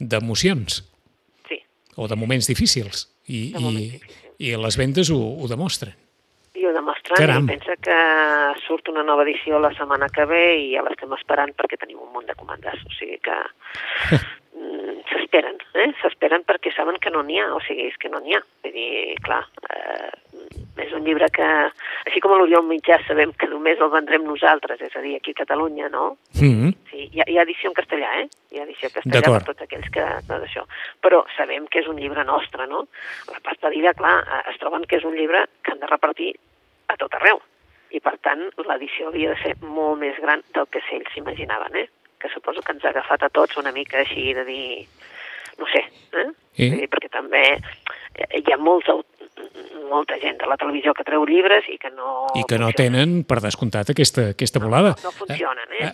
[0.00, 0.80] d'emocions.
[0.80, 1.60] De, sí.
[2.00, 3.10] O de moments difícils.
[3.28, 4.32] I, moments i, difícils.
[4.40, 5.92] i les vendes ho, ho demostren
[6.56, 6.72] i ho
[7.06, 7.44] demostrant Caram.
[7.44, 7.98] i pensa que
[8.66, 12.12] surt una nova edició la setmana que ve i ja l'estem esperant perquè tenim un
[12.12, 13.36] munt de comandes, o sigui que
[14.58, 15.90] mm, s'esperen, eh?
[16.02, 18.42] s'esperen perquè saben que no n'hi ha, o sigui, és que no n'hi ha.
[18.64, 20.10] Vull dir, clar, eh,
[20.82, 21.46] és un llibre que,
[22.06, 25.40] així com l'Oriol Mitjà sabem que només el vendrem nosaltres, és a dir, aquí a
[25.42, 26.16] Catalunya, no?
[26.40, 26.74] Mm -hmm.
[26.90, 28.28] Sí, hi ha, hi ha edició en castellà, eh?
[28.50, 30.04] Hi ha edició en castellà per tots aquells que...
[30.28, 30.66] No, d'això.
[31.00, 32.88] Però sabem que és un llibre nostre, no?
[33.32, 34.16] La pastadilla, clar,
[34.50, 36.34] es troben que és un llibre que han de repartir
[36.88, 37.40] a tot arreu.
[37.94, 41.86] I, per tant, l'edició havia de ser molt més gran del que ells s'imaginaven, eh?
[42.20, 44.66] Que suposo que ens ha agafat a tots una mica així de dir...
[45.56, 45.80] No sé,
[46.12, 46.26] eh?
[46.56, 46.66] Sí.
[46.74, 48.90] Dir, perquè també hi ha molts
[49.88, 52.26] molta gent de la televisió que treu llibres i que no...
[52.36, 54.94] I que no tenen, per descomptat, aquesta, aquesta volada.
[55.00, 55.92] No, no funcionen, eh?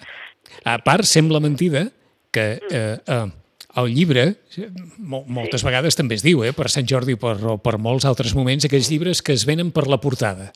[0.65, 1.85] A, a part, sembla mentida
[2.33, 3.27] que eh, eh,
[3.77, 4.27] el llibre,
[4.99, 5.69] moltes sí.
[5.69, 8.91] vegades també es diu, eh, per Sant Jordi o per, per molts altres moments, aquells
[8.93, 10.51] llibres que es venen per la portada.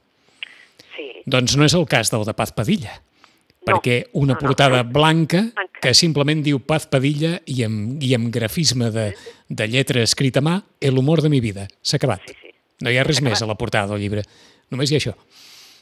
[0.96, 1.10] Sí.
[1.26, 3.68] Doncs no és el cas del de Paz Padilla, no.
[3.68, 4.96] perquè una no, portada no, no.
[4.96, 5.44] blanca
[5.82, 9.10] que simplement diu Paz Padilla i amb, i amb grafisme de,
[9.48, 11.68] de lletra escrita a mà, el humor de mi vida.
[11.82, 12.24] S'ha acabat.
[12.26, 12.54] Sí, sí.
[12.84, 14.26] No hi ha res més a la portada del llibre.
[14.72, 15.14] Només hi ha això.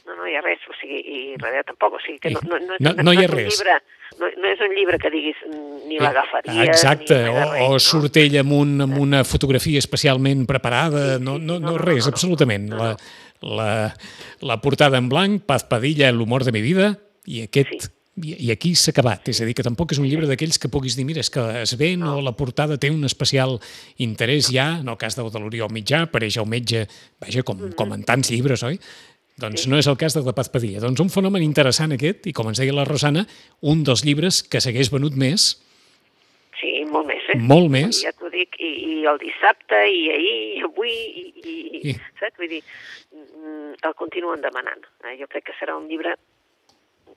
[0.04, 2.60] No, no hi ha res, o sigui, i darrere tampoc, o sigui, que no, no,
[2.60, 3.48] no, no, no, hi ha res.
[3.56, 3.78] Llibre,
[4.20, 5.40] no, no és un llibre que diguis
[5.88, 6.68] ni l'agafaries...
[6.68, 11.24] Exacte, ni o, res, o surt ell amb, un, amb una fotografia especialment preparada, sí,
[11.24, 12.68] no, no, no, no, no, res, no, no, absolutament.
[12.68, 12.90] no, no.
[12.92, 13.94] La, la,
[14.40, 16.94] la portada en blanc, Paz Padilla, l'humor de mi vida,
[17.26, 17.76] i aquest...
[17.80, 17.92] Sí.
[18.14, 20.68] I, I aquí s'ha acabat, és a dir, que tampoc és un llibre d'aquells que
[20.70, 22.12] puguis dir, mira, és que es ven no.
[22.14, 23.56] o la portada té un especial
[23.98, 26.84] interès ja, en el cas de, de l'Oriol Mitjà, apareix el metge,
[27.18, 27.74] vaja, com, mm -hmm.
[27.74, 28.78] com en tants llibres, oi?
[29.34, 29.70] Doncs sí.
[29.70, 30.80] no és el cas de la Paz Padilla.
[30.84, 33.26] Doncs un fenomen interessant aquest, i com ens deia la Rosana,
[33.66, 35.56] un dels llibres que s'hagués venut més.
[36.60, 37.38] Sí, molt més, eh?
[37.42, 37.98] Molt més.
[38.06, 41.56] Ja t'ho dic, i, i el dissabte, i ahir, i avui, i, i,
[41.90, 41.96] I...
[42.20, 42.38] saps?
[42.38, 42.62] Vull dir,
[43.82, 44.84] el continuen demanant.
[45.04, 45.16] Eh?
[45.20, 46.14] Jo crec que serà un llibre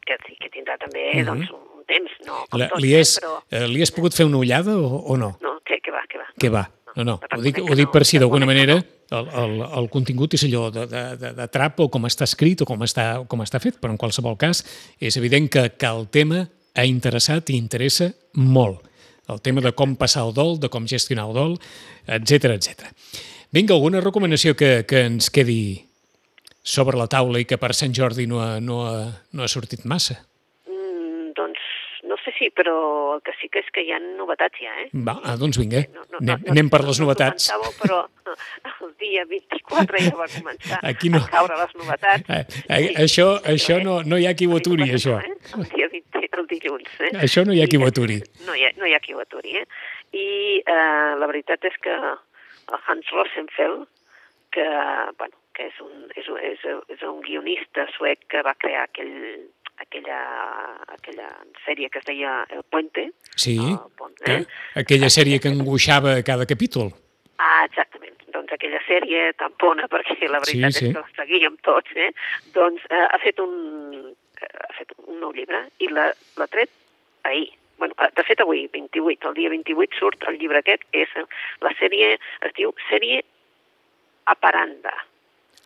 [0.07, 1.25] que, que tindrà també uh -huh.
[1.25, 3.39] doncs, un temps, no com la, tots, li, és, eh, però...
[3.51, 5.37] eh, li has pogut fer una ullada o, o no?
[5.41, 6.27] No, que, que va, que va.
[6.39, 7.19] Que va, no, no.
[7.37, 10.85] Ho dic, ho dic per si d'alguna manera el, el, el contingut és allò de,
[10.87, 13.91] de, de, de trap o com està escrit o com està, com està fet, però
[13.91, 14.63] en qualsevol cas
[14.99, 18.83] és evident que, que el tema ha interessat i interessa molt.
[19.27, 21.57] El tema de com passar el dol, de com gestionar el dol,
[22.07, 22.87] etc etc.
[23.51, 25.86] Vinga, alguna recomanació que, que ens quedi
[26.67, 28.97] sobre la taula i que per Sant Jordi no ha, no ha,
[29.33, 30.19] no ha sortit massa?
[30.67, 31.63] Mm, doncs
[32.07, 32.75] no sé si, però
[33.15, 34.87] el que sí que és que hi ha novetats ja, eh?
[35.07, 37.47] Va, ah, doncs vinga, no, no, anem, no, anem per les no novetats.
[37.53, 38.01] No però
[38.87, 41.23] el dia 24 ja va començar Aquí no.
[41.23, 42.29] a caure les novetats.
[42.29, 45.17] Eh, eh, sí, això això no, no hi ha qui ho aturi, això.
[45.23, 45.35] Eh?
[45.55, 46.93] El dia 20, el dilluns.
[47.07, 47.13] Eh?
[47.27, 48.21] Això no hi ha qui ho aturi.
[48.47, 49.67] No hi ha, no hi ha qui ho aturi, eh?
[50.15, 50.29] I
[50.61, 53.87] eh, la veritat és que el Hans Rosenfeld,
[54.55, 54.67] que,
[55.19, 59.15] bueno, que és un, és, un, és, és un guionista suec que va crear aquell,
[59.81, 60.19] aquella,
[60.93, 61.29] aquella
[61.65, 63.09] sèrie que es deia El Puente.
[63.35, 64.43] Sí, el pont, eh?
[64.77, 66.93] aquella sèrie que angoixava cada capítol.
[67.41, 68.15] Ah, exactament.
[68.33, 70.89] Doncs aquella sèrie tan bona, perquè la veritat Sí, sí.
[70.91, 72.11] és que la seguíem tots, eh?
[72.53, 73.53] Doncs eh, ha fet un,
[74.41, 76.73] ha fet un nou llibre i l'ha l'ha tret
[77.29, 77.49] ahir.
[77.81, 81.13] Bueno, eh, de fet avui, 28, el dia 28 surt el llibre aquest, és
[81.65, 82.15] la sèrie,
[82.45, 83.21] es diu Sèrie
[84.27, 84.93] Aparanda.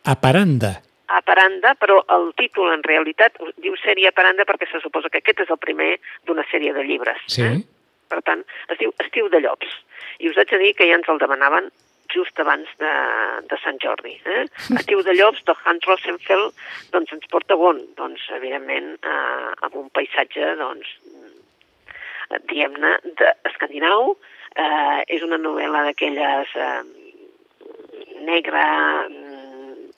[0.04, 0.80] Aparanda.
[1.12, 5.52] Aparanda, però el títol en realitat diu sèrie Aparanda perquè se suposa que aquest és
[5.52, 5.94] el primer
[6.26, 7.20] d'una sèrie de llibres.
[7.28, 7.44] Sí.
[7.44, 7.60] Eh?
[8.12, 9.68] Per tant, es diu Estiu de Llops.
[10.20, 11.70] I us haig de dir que ja ens el demanaven
[12.12, 12.92] just abans de,
[13.48, 14.14] de Sant Jordi.
[14.28, 14.44] Eh?
[14.80, 16.52] Estiu de Llops, de Hans Rosenfeld,
[16.92, 17.80] doncs ens porta on?
[18.00, 20.96] Doncs, evidentment, eh, amb un paisatge, doncs,
[22.48, 24.16] diguem-ne, d'escandinau.
[24.52, 26.82] Eh, és una novel·la d'aquelles eh,
[28.28, 28.64] negra,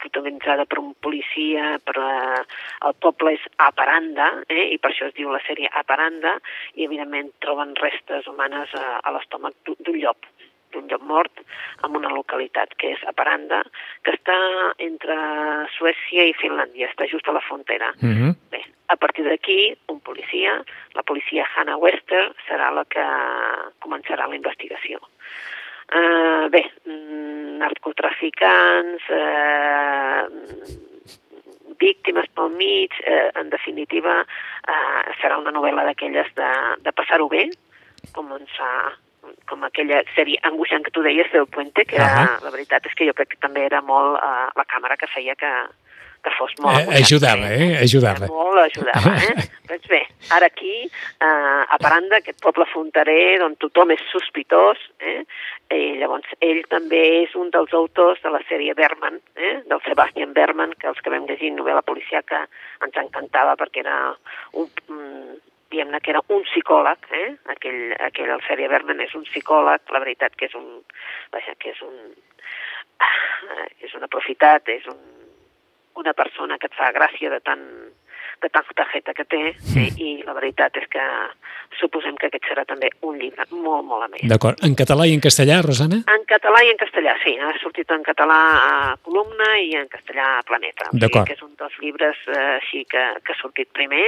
[0.05, 2.45] protagonitzada per un policia, però eh,
[2.89, 6.37] el poble és Aparanda, eh, i per això es diu la sèrie Aparanda,
[6.79, 10.31] i evidentment troben restes humanes a, a l'estómac d'un llop
[10.75, 11.43] d'un llop mort
[11.87, 13.61] en una localitat que és Aparanda,
[14.03, 14.35] que està
[14.83, 15.17] entre
[15.77, 17.93] Suècia i Finlàndia, està just a la frontera.
[18.03, 18.33] Uh -huh.
[18.51, 20.63] Bé, a partir d'aquí, un policia,
[20.95, 23.07] la policia Hannah Wester, serà la que
[23.81, 25.01] començarà la investigació.
[25.93, 26.63] Uh, bé,
[27.61, 30.25] narcotraficants, uh,
[31.79, 36.51] víctimes pel mig, uh, en definitiva, uh, serà una novel·la d'aquelles de,
[36.87, 37.49] de passar-ho bé,
[38.17, 38.71] com ens fa
[39.49, 42.45] com aquella sèrie angoixant que tu deies del Puente, que Uh -huh.
[42.45, 45.35] la veritat és que jo crec que també era molt uh, la càmera que feia
[45.35, 45.53] que,
[46.25, 47.71] que fos molt Eh, ajudava, eh?
[47.85, 48.29] Ajudava.
[48.33, 49.47] Molt ajudava, eh?
[49.71, 50.01] doncs bé,
[50.37, 55.23] ara aquí, eh, a Paranda, aquest poble fronterer, on tothom és sospitós, eh?
[55.75, 59.57] I llavors ell també és un dels autors de la sèrie Berman, eh?
[59.71, 62.45] del Sebastian Berman, que els que vam llegir novel·la policiaca
[62.85, 63.97] ens encantava perquè era
[64.53, 65.41] un, diguem
[65.73, 67.31] diguem-ne que era un psicòleg, eh?
[67.57, 70.69] aquell, aquell Alceria Berman és un psicòleg, la veritat que és un,
[71.35, 71.97] vaja, que és un,
[73.03, 75.01] ah, és un aprofitat, és un,
[76.01, 77.65] una persona que et fa gràcia de tant,
[78.43, 78.51] de
[78.93, 79.85] jeta que té sí.
[79.99, 81.05] i, la veritat és que
[81.79, 84.23] suposem que aquest serà també un llibre molt, molt amè.
[84.31, 84.61] D'acord.
[84.67, 86.03] En català i en castellà, Rosana?
[86.11, 87.35] En català i en castellà, sí.
[87.39, 90.91] Ha sortit en català a Columna i en castellà a Planeta.
[90.93, 94.07] O sigui que és un dels llibres eh, així que, que ha sortit primer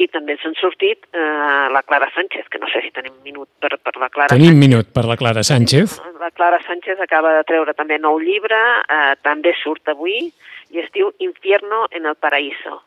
[0.00, 3.76] i també s'han sortit eh, la Clara Sánchez, que no sé si tenim minut per,
[3.78, 4.62] per la Clara Tenim Sánchez.
[4.62, 5.98] minut per la Clara Sánchez.
[6.20, 10.32] La Clara Sánchez acaba de treure també nou llibre, eh, també surt avui,
[10.72, 12.80] i es diu Infierno en el Paraíso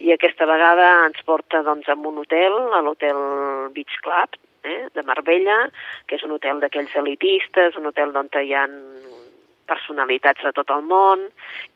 [0.00, 3.18] i aquesta vegada ens porta doncs, a un hotel, a l'hotel
[3.74, 5.68] Beach Club, eh, de Marbella,
[6.06, 8.66] que és un hotel d'aquells elitistes, un hotel on hi ha
[9.70, 11.22] personalitats de tot el món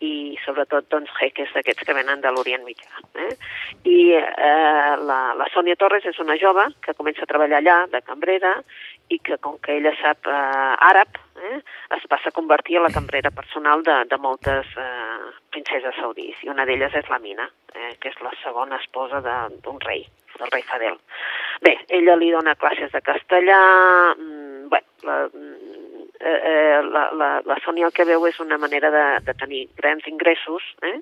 [0.02, 3.04] i sobretot doncs, jeques d'aquests que venen de l'Orient Mitjà.
[3.26, 3.30] Eh?
[3.86, 8.02] I eh, la, la Sònia Torres és una jove que comença a treballar allà de
[8.02, 8.58] cambrera
[9.12, 11.60] i que com que ella sap eh, àrab, eh,
[11.96, 16.52] es passa a convertir a la cambrera personal de, de moltes eh, princeses saudís, i
[16.52, 20.06] una d'elles és la Mina, eh, que és la segona esposa d'un rei,
[20.38, 20.98] del rei Fadel.
[21.64, 23.60] Bé, ella li dona classes de castellà,
[24.16, 25.63] mm, bé, la, mm,
[26.20, 29.66] eh, eh, la, la, la Sònia el que veu és una manera de, de tenir
[29.78, 30.98] grans ingressos, eh,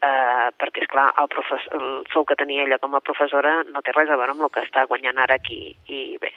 [0.00, 1.30] eh, perquè, és clar el,
[1.78, 4.54] el sou que tenia ella com a professora no té res a veure amb el
[4.54, 6.32] que està guanyant ara aquí, i bé.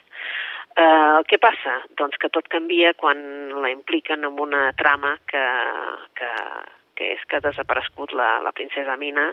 [0.74, 1.80] Eh, què passa?
[1.98, 3.20] Doncs que tot canvia quan
[3.62, 5.42] la impliquen en una trama que,
[6.18, 6.30] que,
[6.98, 9.28] que és que ha desaparegut la, la princesa Mina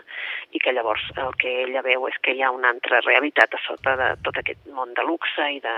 [0.54, 3.62] i que llavors el que ella veu és que hi ha una altra realitat a
[3.66, 5.76] sota de tot aquest món de luxe i de,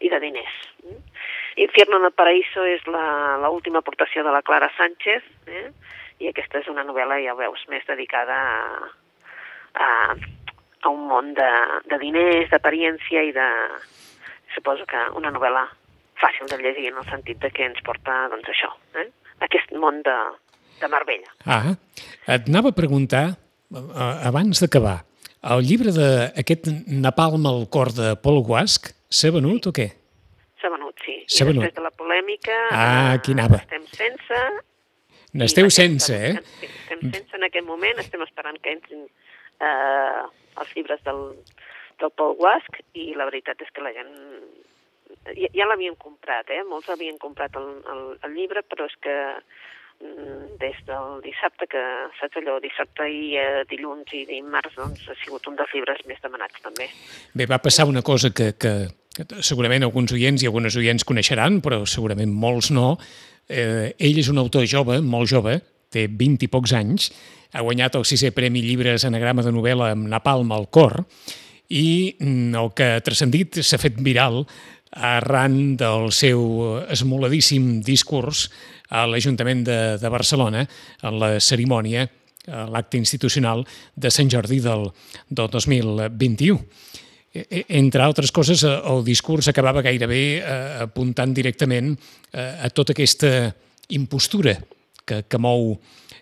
[0.00, 0.56] i de diners.
[1.56, 5.68] Infierno en el Paraíso és l'última aportació de la Clara Sánchez eh?
[6.18, 8.88] i aquesta és una novel·la, ja veus, més dedicada a,
[9.74, 9.88] a,
[10.82, 11.50] a un món de,
[11.90, 13.48] de diners, d'apariència i de,
[14.54, 15.66] suposo que una novel·la
[16.20, 19.08] fàcil de llegir en el sentit de que ens porta, doncs, això, eh?
[19.44, 20.14] aquest món de,
[20.80, 21.34] de Marbella.
[21.44, 21.74] Ah,
[22.30, 23.26] et anava a preguntar,
[24.24, 25.02] abans d'acabar,
[25.54, 29.90] el llibre d'aquest Napalm al cor de Paul Guasc s'ha venut o què?
[31.28, 31.64] S'ha venut.
[31.64, 32.60] després de la polèmica...
[32.70, 33.60] Ah, aquí anava.
[33.64, 34.40] Estem sense...
[35.34, 36.34] N'esteu sense, eh?
[36.62, 40.20] Estem sense en aquest moment, estem esperant que entrin eh,
[40.62, 41.24] els llibres del,
[41.98, 44.12] del Paul Guasc i la veritat és que la gent
[45.32, 46.62] ja, ja l'havien comprat, eh?
[46.68, 49.14] molts havien comprat el, el, el llibre, però és que
[50.02, 51.84] mm, des del dissabte, que
[52.20, 56.20] saps allò, dissabte i eh, dilluns i dimarts, doncs ha sigut un dels llibres més
[56.24, 56.90] demanats també.
[57.34, 58.74] Bé, va passar una cosa que, que
[59.44, 62.96] segurament alguns oients i algunes oients coneixeran, però segurament molts no.
[63.48, 65.60] Eh, ell és un autor jove, molt jove,
[65.94, 67.10] té 20 i pocs anys,
[67.54, 71.04] ha guanyat el sisè Premi Llibres Anagrama de novel·la amb Napalm al cor,
[71.70, 74.42] i mm, el que ha transcendit s'ha fet viral
[74.94, 76.42] arran del seu
[76.92, 78.48] esmoladíssim discurs
[78.94, 80.62] a l'Ajuntament de, de Barcelona
[81.02, 82.06] en la cerimònia,
[82.44, 83.64] l'acte institucional
[83.96, 84.90] de Sant Jordi del,
[85.30, 86.58] del 2021.
[87.34, 90.44] E, e, entre altres coses, el discurs acabava gairebé eh,
[90.86, 91.96] apuntant directament
[92.30, 93.50] eh, a tota aquesta
[93.90, 94.54] impostura
[95.04, 95.74] que, que, mou,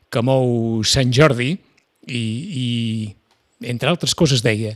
[0.08, 2.22] que mou Sant Jordi i,
[2.64, 2.68] i,
[3.68, 4.72] entre altres coses, deia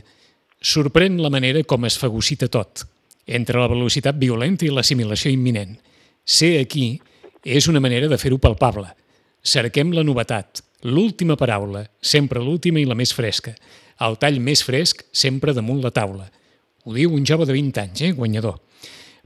[0.57, 2.81] Sorprèn la manera com es fagocita tot,
[3.27, 5.75] entre la velocitat violenta i l'assimilació imminent.
[6.25, 6.95] Ser aquí
[7.45, 8.87] és una manera de fer-ho palpable.
[9.41, 13.53] Cerquem la novetat, l'última paraula, sempre l'última i la més fresca.
[14.05, 16.27] El tall més fresc, sempre damunt la taula.
[16.85, 18.59] Ho diu un jove de 20 anys, eh, guanyador.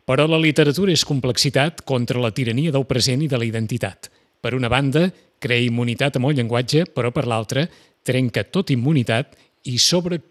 [0.08, 4.10] Però la literatura és complexitat contra la tirania del present i de la identitat.
[4.42, 7.68] Per una banda, crea immunitat amb el llenguatge, però per l'altra,
[8.04, 9.36] trenca tot immunitat
[9.70, 10.22] i sobre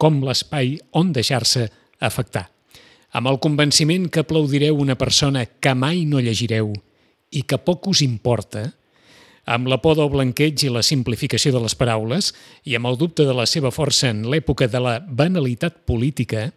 [0.00, 1.68] com l'espai on deixar-se
[2.00, 2.48] afectar.
[3.12, 6.72] Amb el convenciment que aplaudireu una persona que mai no llegireu
[7.30, 8.68] i que poc us importa,
[9.50, 12.30] amb la por del blanqueig i la simplificació de les paraules
[12.62, 16.52] i amb el dubte de la seva força en l'època de la banalitat política,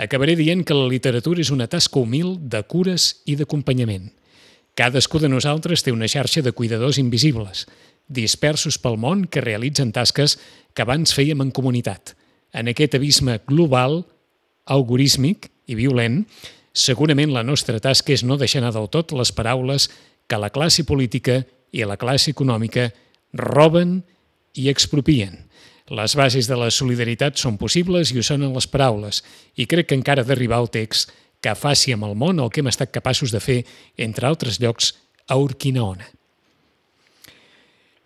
[0.00, 4.08] acabaré dient que la literatura és una tasca humil de cures i d'acompanyament.
[4.74, 7.66] Cadascú de nosaltres té una xarxa de cuidadors invisibles,
[8.08, 10.38] dispersos pel món que realitzen tasques
[10.72, 12.16] que abans fèiem en comunitat–
[12.52, 14.04] en aquest abisme global,
[14.66, 16.24] algorísmic i violent,
[16.72, 19.88] segurament la nostra tasca és no deixar anar del tot les paraules
[20.30, 22.88] que la classe política i la classe econòmica
[23.36, 24.00] roben
[24.58, 25.36] i expropien.
[25.90, 29.24] Les bases de la solidaritat són possibles i ho són en les paraules,
[29.58, 31.10] i crec que encara d'arribar al text
[31.42, 33.62] que faci amb el món el que hem estat capaços de fer,
[33.98, 34.92] entre altres llocs,
[35.26, 36.06] a Urquinaona.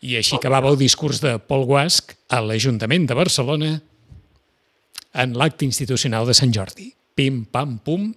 [0.05, 3.71] I així acabava el discurs de Paul Guasc a l'Ajuntament de Barcelona
[5.15, 6.91] en l'acte institucional de Sant Jordi.
[7.17, 8.11] Pim, pam, pum.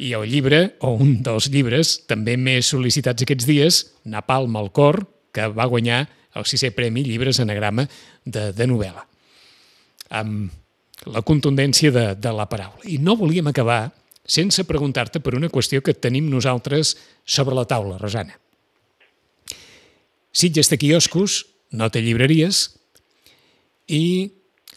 [0.00, 5.02] I el llibre, o un dels llibres, també més sol·licitats aquests dies, Napalm al cor,
[5.34, 6.06] que va guanyar
[6.38, 7.84] el sisè Premi Llibres Anagrama
[8.24, 9.04] de, de novel·la.
[10.16, 12.82] Amb la contundència de, de la paraula.
[12.84, 13.90] I no volíem acabar
[14.30, 18.36] sense preguntar-te per una qüestió que tenim nosaltres sobre la taula, Rosana.
[20.30, 22.68] Sitges de quioscos, no té llibreries,
[23.90, 24.30] i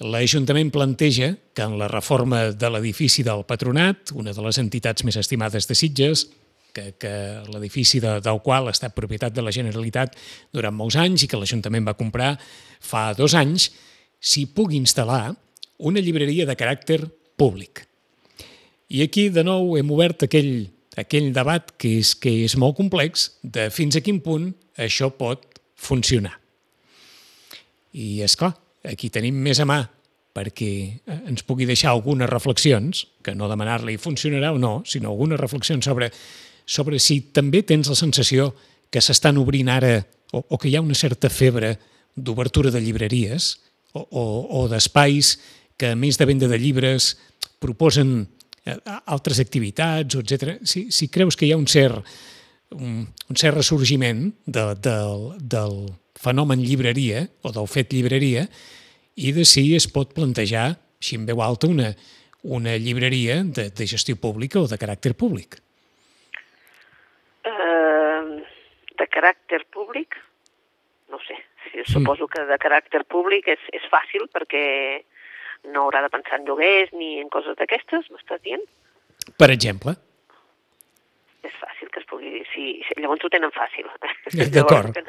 [0.04, 5.18] l'Ajuntament planteja que en la reforma de l'edifici del Patronat, una de les entitats més
[5.20, 6.26] estimades de Sitges,
[6.74, 7.14] que, que
[7.54, 10.18] l'edifici de, del qual ha estat propietat de la Generalitat
[10.54, 12.34] durant molts anys i que l'Ajuntament va comprar
[12.84, 13.70] fa dos anys,
[14.20, 15.36] s'hi pugui instal·lar
[15.84, 17.00] una llibreria de caràcter
[17.38, 17.86] públic.
[18.94, 20.68] I aquí, de nou, hem obert aquell,
[21.00, 25.46] aquell debat que és, que és molt complex de fins a quin punt això pot
[25.80, 26.36] funcionar.
[27.94, 29.82] I, és clar, aquí tenim més a mà
[30.34, 30.72] perquè
[31.06, 35.86] eh, ens pugui deixar algunes reflexions, que no demanar-li funcionarà o no, sinó algunes reflexions
[35.86, 36.10] sobre,
[36.66, 38.52] sobre si també tens la sensació
[38.94, 40.00] que s'estan obrint ara
[40.34, 41.78] o, o que hi ha una certa febre
[42.16, 43.54] d'obertura de llibreries
[43.94, 44.24] o, o,
[44.62, 45.38] o d'espais
[45.78, 47.14] que, a més de venda de llibres,
[47.62, 48.24] proposen
[48.66, 50.58] eh, altres activitats, etc.
[50.66, 52.02] Si, si creus que hi ha un cert,
[52.74, 54.98] un, un cert ressorgiment de, de,
[55.40, 55.78] del
[56.24, 58.48] fenomen llibreria o del fet llibreria
[59.16, 61.92] i de si es pot plantejar, així en veu alta, una,
[62.44, 65.60] una llibreria de, de gestió pública o de caràcter públic.
[67.46, 68.40] Uh,
[69.00, 70.18] de caràcter públic?
[71.12, 71.38] No sé.
[71.68, 74.64] Sí, suposo que de caràcter públic és, és fàcil perquè
[75.74, 78.66] no haurà de pensar en lloguers ni en coses d'aquestes, m'estàs dient?
[79.40, 79.96] Per exemple?
[81.44, 81.73] és fàcil
[82.54, 83.88] sí llavors ho tenen fàcil.
[84.56, 85.00] D'acord.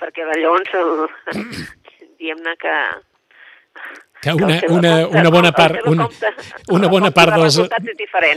[0.00, 0.74] perquè llavors,
[2.18, 2.76] diguem-ne que...
[4.22, 6.04] Que una, una, una bona part, una,
[6.70, 7.56] una bona part dels...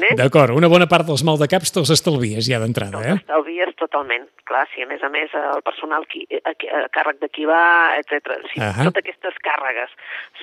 [0.07, 0.15] eh?
[0.17, 3.13] D'acord, una bona part dels maldecaps te'ls estalvies ja d'entrada, eh?
[3.19, 7.29] Estalvies totalment, clar, si a més a més el personal qui, a, a càrrec de
[7.29, 7.61] qui va,
[7.99, 8.33] etc.
[8.49, 8.87] Si Ahà.
[8.87, 9.93] totes aquestes càrregues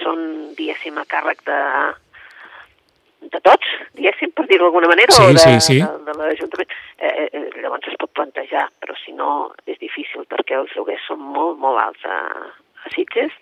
[0.04, 0.22] són,
[0.54, 1.58] diguéssim, a càrrec de,
[3.30, 5.78] de tots, diguéssim, per dir-ho d'alguna manera, Sí, o de, sí, sí.
[5.80, 10.58] de, de l'Ajuntament, eh, eh, llavors es pot plantejar, però si no és difícil perquè
[10.58, 12.18] els lloguers són molt, molt alts a,
[12.84, 13.34] a Sitges,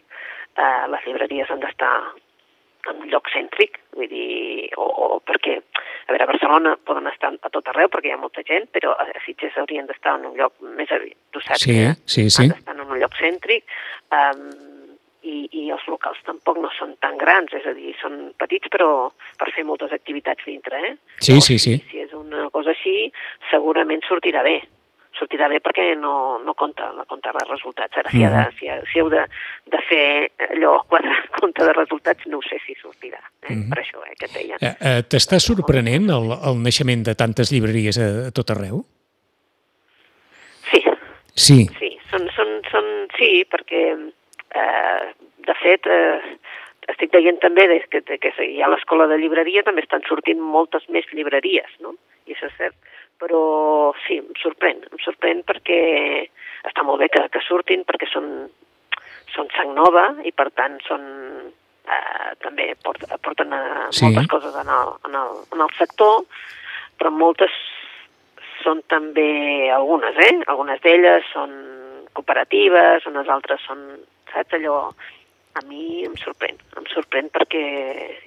[0.57, 1.95] eh, les llibreries han d'estar
[2.89, 7.33] en un lloc cèntric, vull dir, o, o perquè, a veure, a Barcelona poden estar
[7.37, 10.37] a tot arreu perquè hi ha molta gent, però a Sitges haurien d'estar en un
[10.39, 12.47] lloc més aviat, tu saps Sí, que sí, sí.
[12.47, 13.69] han d'estar en un lloc cèntric,
[14.17, 14.47] um,
[15.23, 19.11] i, i els locals tampoc no són tan grans, és a dir, són petits però
[19.39, 20.93] per fer moltes activitats dintre, eh?
[21.19, 21.75] Sí, Llavors, sí, sí.
[21.91, 23.11] Si, és una cosa així,
[23.51, 24.61] segurament sortirà bé
[25.21, 27.99] sortirà bé perquè no, no compta, no compta els resultats.
[27.99, 29.21] Ara, si, ha de, si, ha, si heu de,
[29.69, 30.05] de fer
[30.47, 33.19] allò quadrar compte de resultats, no sé si sortirà.
[33.43, 33.53] Eh?
[33.53, 33.67] Mhm.
[33.69, 34.57] Per això, eh, que et deia.
[34.63, 38.81] Eh, eh, T'està sorprenent el, el naixement de tantes llibreries a, a tot arreu?
[40.71, 40.81] Sí,
[41.35, 41.59] Sí.
[41.79, 43.83] sí, són, són, són, sí, perquè,
[44.55, 45.13] eh,
[45.47, 46.37] de fet, eh,
[46.91, 51.07] estic veient també que, que hi ha l'escola de llibreria, també estan sortint moltes més
[51.13, 51.95] llibreries, no?
[52.27, 52.77] I això és cert.
[53.21, 53.41] Però
[54.07, 55.81] sí, em sorprèn, em sorprèn perquè
[56.69, 58.49] està molt bé que, que surtin, perquè són,
[59.35, 61.05] són sang nova i per tant són,
[61.85, 64.07] eh, també port, aporten a Sí.
[64.07, 66.25] moltes coses en el, en, el, en el sector,
[66.99, 67.53] però moltes
[68.65, 70.35] són també algunes, eh?
[70.53, 71.53] Algunes d'elles són
[72.19, 73.83] cooperatives, unes altres són,
[74.33, 74.83] saps, allò...
[75.59, 77.61] A mi em sorprèn, em sorprèn perquè,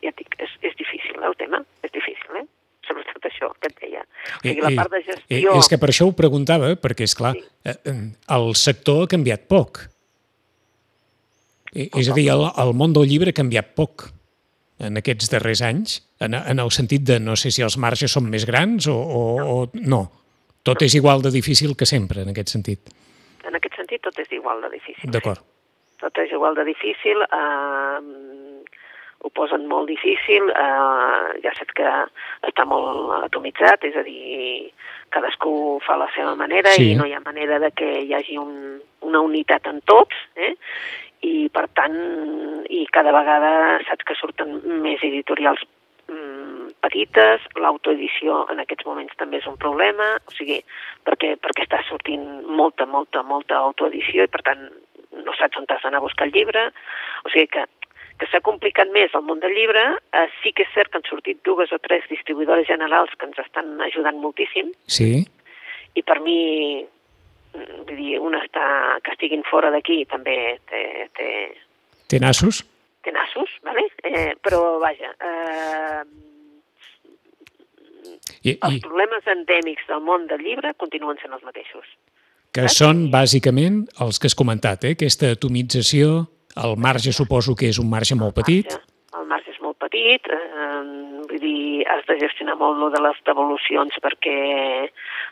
[0.04, 2.44] ja et dic, és, és difícil, eh, el tema, és difícil, eh?
[2.84, 4.02] Sobretot això que et deia.
[4.04, 5.54] O sigui, la part de eh, gestió...
[5.56, 7.46] és que per això ho preguntava, perquè, és clar, Sí.
[7.64, 7.94] eh, eh,
[8.36, 9.86] el sector ha canviat poc.
[11.72, 14.10] Eh, És a dir, el, el món del llibre ha canviat poc
[14.84, 18.28] en aquests darrers anys, en, en el sentit de no sé si els marges són
[18.30, 20.04] més grans o, o, o no.
[20.64, 22.92] Tot és igual de difícil que sempre, en aquest sentit.
[23.94, 25.12] Sentit, tot és igual de difícil.
[25.12, 25.40] D'acord.
[26.00, 28.00] tot és igual de difícil, eh,
[29.24, 31.88] ho posen molt difícil, eh, ja saps que
[32.44, 34.74] està molt atomitzat, és a dir,
[35.12, 36.92] cadascú fa la seva manera Sí.
[36.92, 40.56] i no hi ha manera de que hi hagi un, una unitat en tots, eh?
[41.22, 41.96] i per tant,
[42.68, 45.64] i cada vegada saps que surten més editorials
[46.84, 50.60] petites, l'autoedició en aquests moments també és un problema, o sigui,
[51.08, 52.26] perquè, perquè està sortint
[52.60, 54.66] molta, molta, molta autoedició i per tant
[55.24, 56.66] no saps on has d'anar a buscar el llibre,
[57.24, 57.64] o sigui que,
[58.20, 61.08] que s'ha complicat més el món del llibre, eh, sí que és cert que han
[61.10, 65.24] sortit dues o tres distribuïdores generals que ens estan ajudant moltíssim, Sí?
[65.94, 66.82] i per mi,
[67.54, 68.66] vull dir, una està,
[69.06, 71.30] que estiguin fora d'aquí també té, té,
[72.10, 72.64] Té nassos?
[73.04, 73.84] tenaços, vale?
[74.08, 76.02] eh, però vaja, eh,
[78.44, 81.88] I, els i problemes endèmics del món del llibre continuen sent els mateixos.
[82.54, 84.94] que són bàsicament els que has comentat, eh?
[84.94, 86.28] aquesta atomització,
[86.64, 88.90] el marge suposo que és un marge molt petit, Marge.
[89.18, 90.82] El marge és molt petit, eh,
[91.30, 94.38] vull dir, has de gestionar molt lo de les devolucions perquè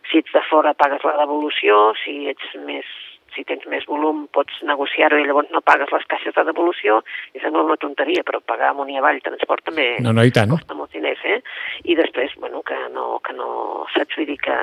[0.09, 2.89] si ets de fora pagues la devolució, si ets més
[3.35, 7.01] si tens més volum pots negociar-ho i llavors no pagues les caixes de devolució
[7.33, 10.49] i sembla una tonteria, però pagar amunt i avall transport també No, no, i tant.
[10.49, 11.41] costa molts diners, eh?
[11.85, 14.57] I després, bueno, que no, que no saps, vull dir que,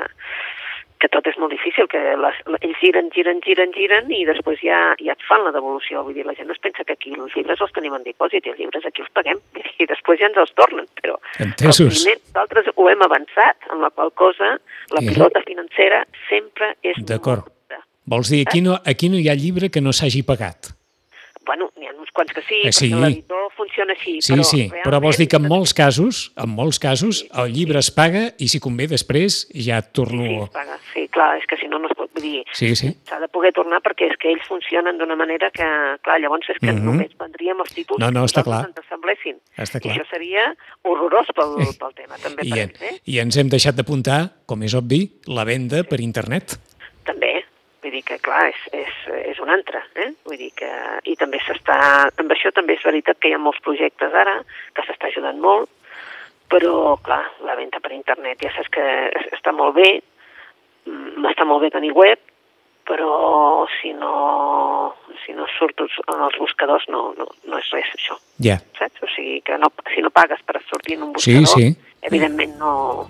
[0.99, 4.79] que tot és molt difícil, que les, ells giren, giren, giren, giren i després ja,
[4.99, 6.01] ja et fan la devolució.
[6.03, 8.45] Vull dir, la gent no es pensa que aquí els llibres els tenim en dipòsit
[8.45, 9.39] i els llibres aquí els paguem
[9.79, 12.03] i després ja ens els tornen, però Entesos.
[12.03, 14.57] primer, nosaltres ho hem avançat, amb la qual cosa
[14.91, 17.47] la I- pilota financera sempre és D'acord.
[17.47, 17.55] molt.
[18.09, 20.71] Vols dir, aquí no, aquí no hi ha llibre que no s'hagi pagat.
[21.49, 22.89] Bueno, n'hi ha uns quants que sí, Eh, sí.
[22.91, 26.31] perquè l'editor funciona així, Sí, però sí, però vols dir que en realment- molts casos,
[26.37, 30.43] en molts casos, el llibre es paga i si convé després ja et Sí, torno...
[30.43, 30.77] es paga.
[30.93, 32.43] sí, clar, és que si no, no es pot dir...
[32.53, 32.91] Sí, sí.
[33.09, 35.65] S'ha de poder tornar perquè és que ells funcionen d'una manera que,
[36.03, 36.85] clar, llavors és que Mhm.
[36.85, 38.65] només vendríem els títols No, no, que està nosaltres clar.
[38.69, 39.35] ens assemblessin.
[39.57, 39.95] Està I clar.
[39.97, 43.01] això seria horrorós pel, pel tema, també I, per en, ells, eh?
[43.05, 46.59] I ens hem deixat d'apuntar, com és obvi, la venda per internet.
[47.05, 47.38] També,
[47.89, 48.97] vull dir que, clar, és, és,
[49.31, 50.11] és un altre, eh?
[50.27, 50.69] Vull dir que...
[51.09, 51.79] I també s'està...
[52.21, 54.35] Amb això també és veritat que hi ha molts projectes ara,
[54.77, 55.69] que s'està ajudant molt,
[56.49, 59.89] però, clar, la venda per internet ja saps que es- està molt bé,
[60.85, 62.21] mm, està molt bé tenir web,
[62.89, 68.17] però si no, si no surt en els buscadors no, no, no és res, això,
[68.41, 68.57] Ja.
[68.79, 69.01] saps?
[69.05, 71.97] O sigui, que no, si no pagues per sortir en un Sí, buscador, sí.
[72.01, 73.07] evidentment no...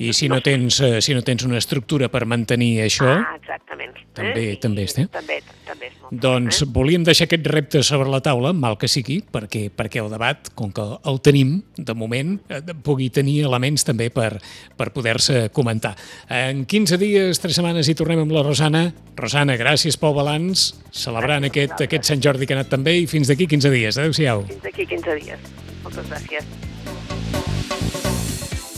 [0.00, 3.92] I si no tens, eh, si no tens una estructura per mantenir això, Ah, exactament.
[4.16, 4.56] També- eh?
[4.56, 5.06] també és, eh?
[5.12, 6.66] També, també és molt doncs eh?
[6.72, 10.72] volíem deixar aquest repte sobre la taula, mal que sigui, perquè, perquè el debat, com
[10.72, 14.40] que el tenim, de moment, eh, pugui tenir elements també per,
[14.76, 15.94] per poder-se comentar.
[16.28, 18.94] En 15 dies, 3 setmanes, hi tornem amb la Rosana.
[19.16, 23.06] Rosana, gràcies pel balanç, celebrant Gràcies aquest, aquest Sant Jordi que ha anat també i
[23.06, 23.98] fins d'aquí 15 dies.
[23.98, 24.46] Adéu-siau.
[24.48, 25.38] Fins d'aquí 15 dies.
[25.84, 26.69] Moltes gràcies.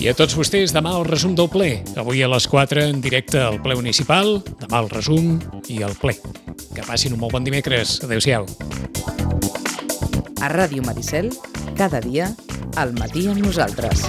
[0.03, 1.69] I a tots vostès, demà el resum del ple.
[2.01, 5.37] Avui a les 4 en directe al ple municipal, demà el resum
[5.71, 6.17] i el ple.
[6.75, 8.01] Que passin un molt bon dimecres.
[8.03, 8.49] Adéu-siau.
[10.43, 11.31] A Ràdio Maricel,
[11.79, 12.33] cada dia,
[12.75, 14.03] al matí amb nosaltres.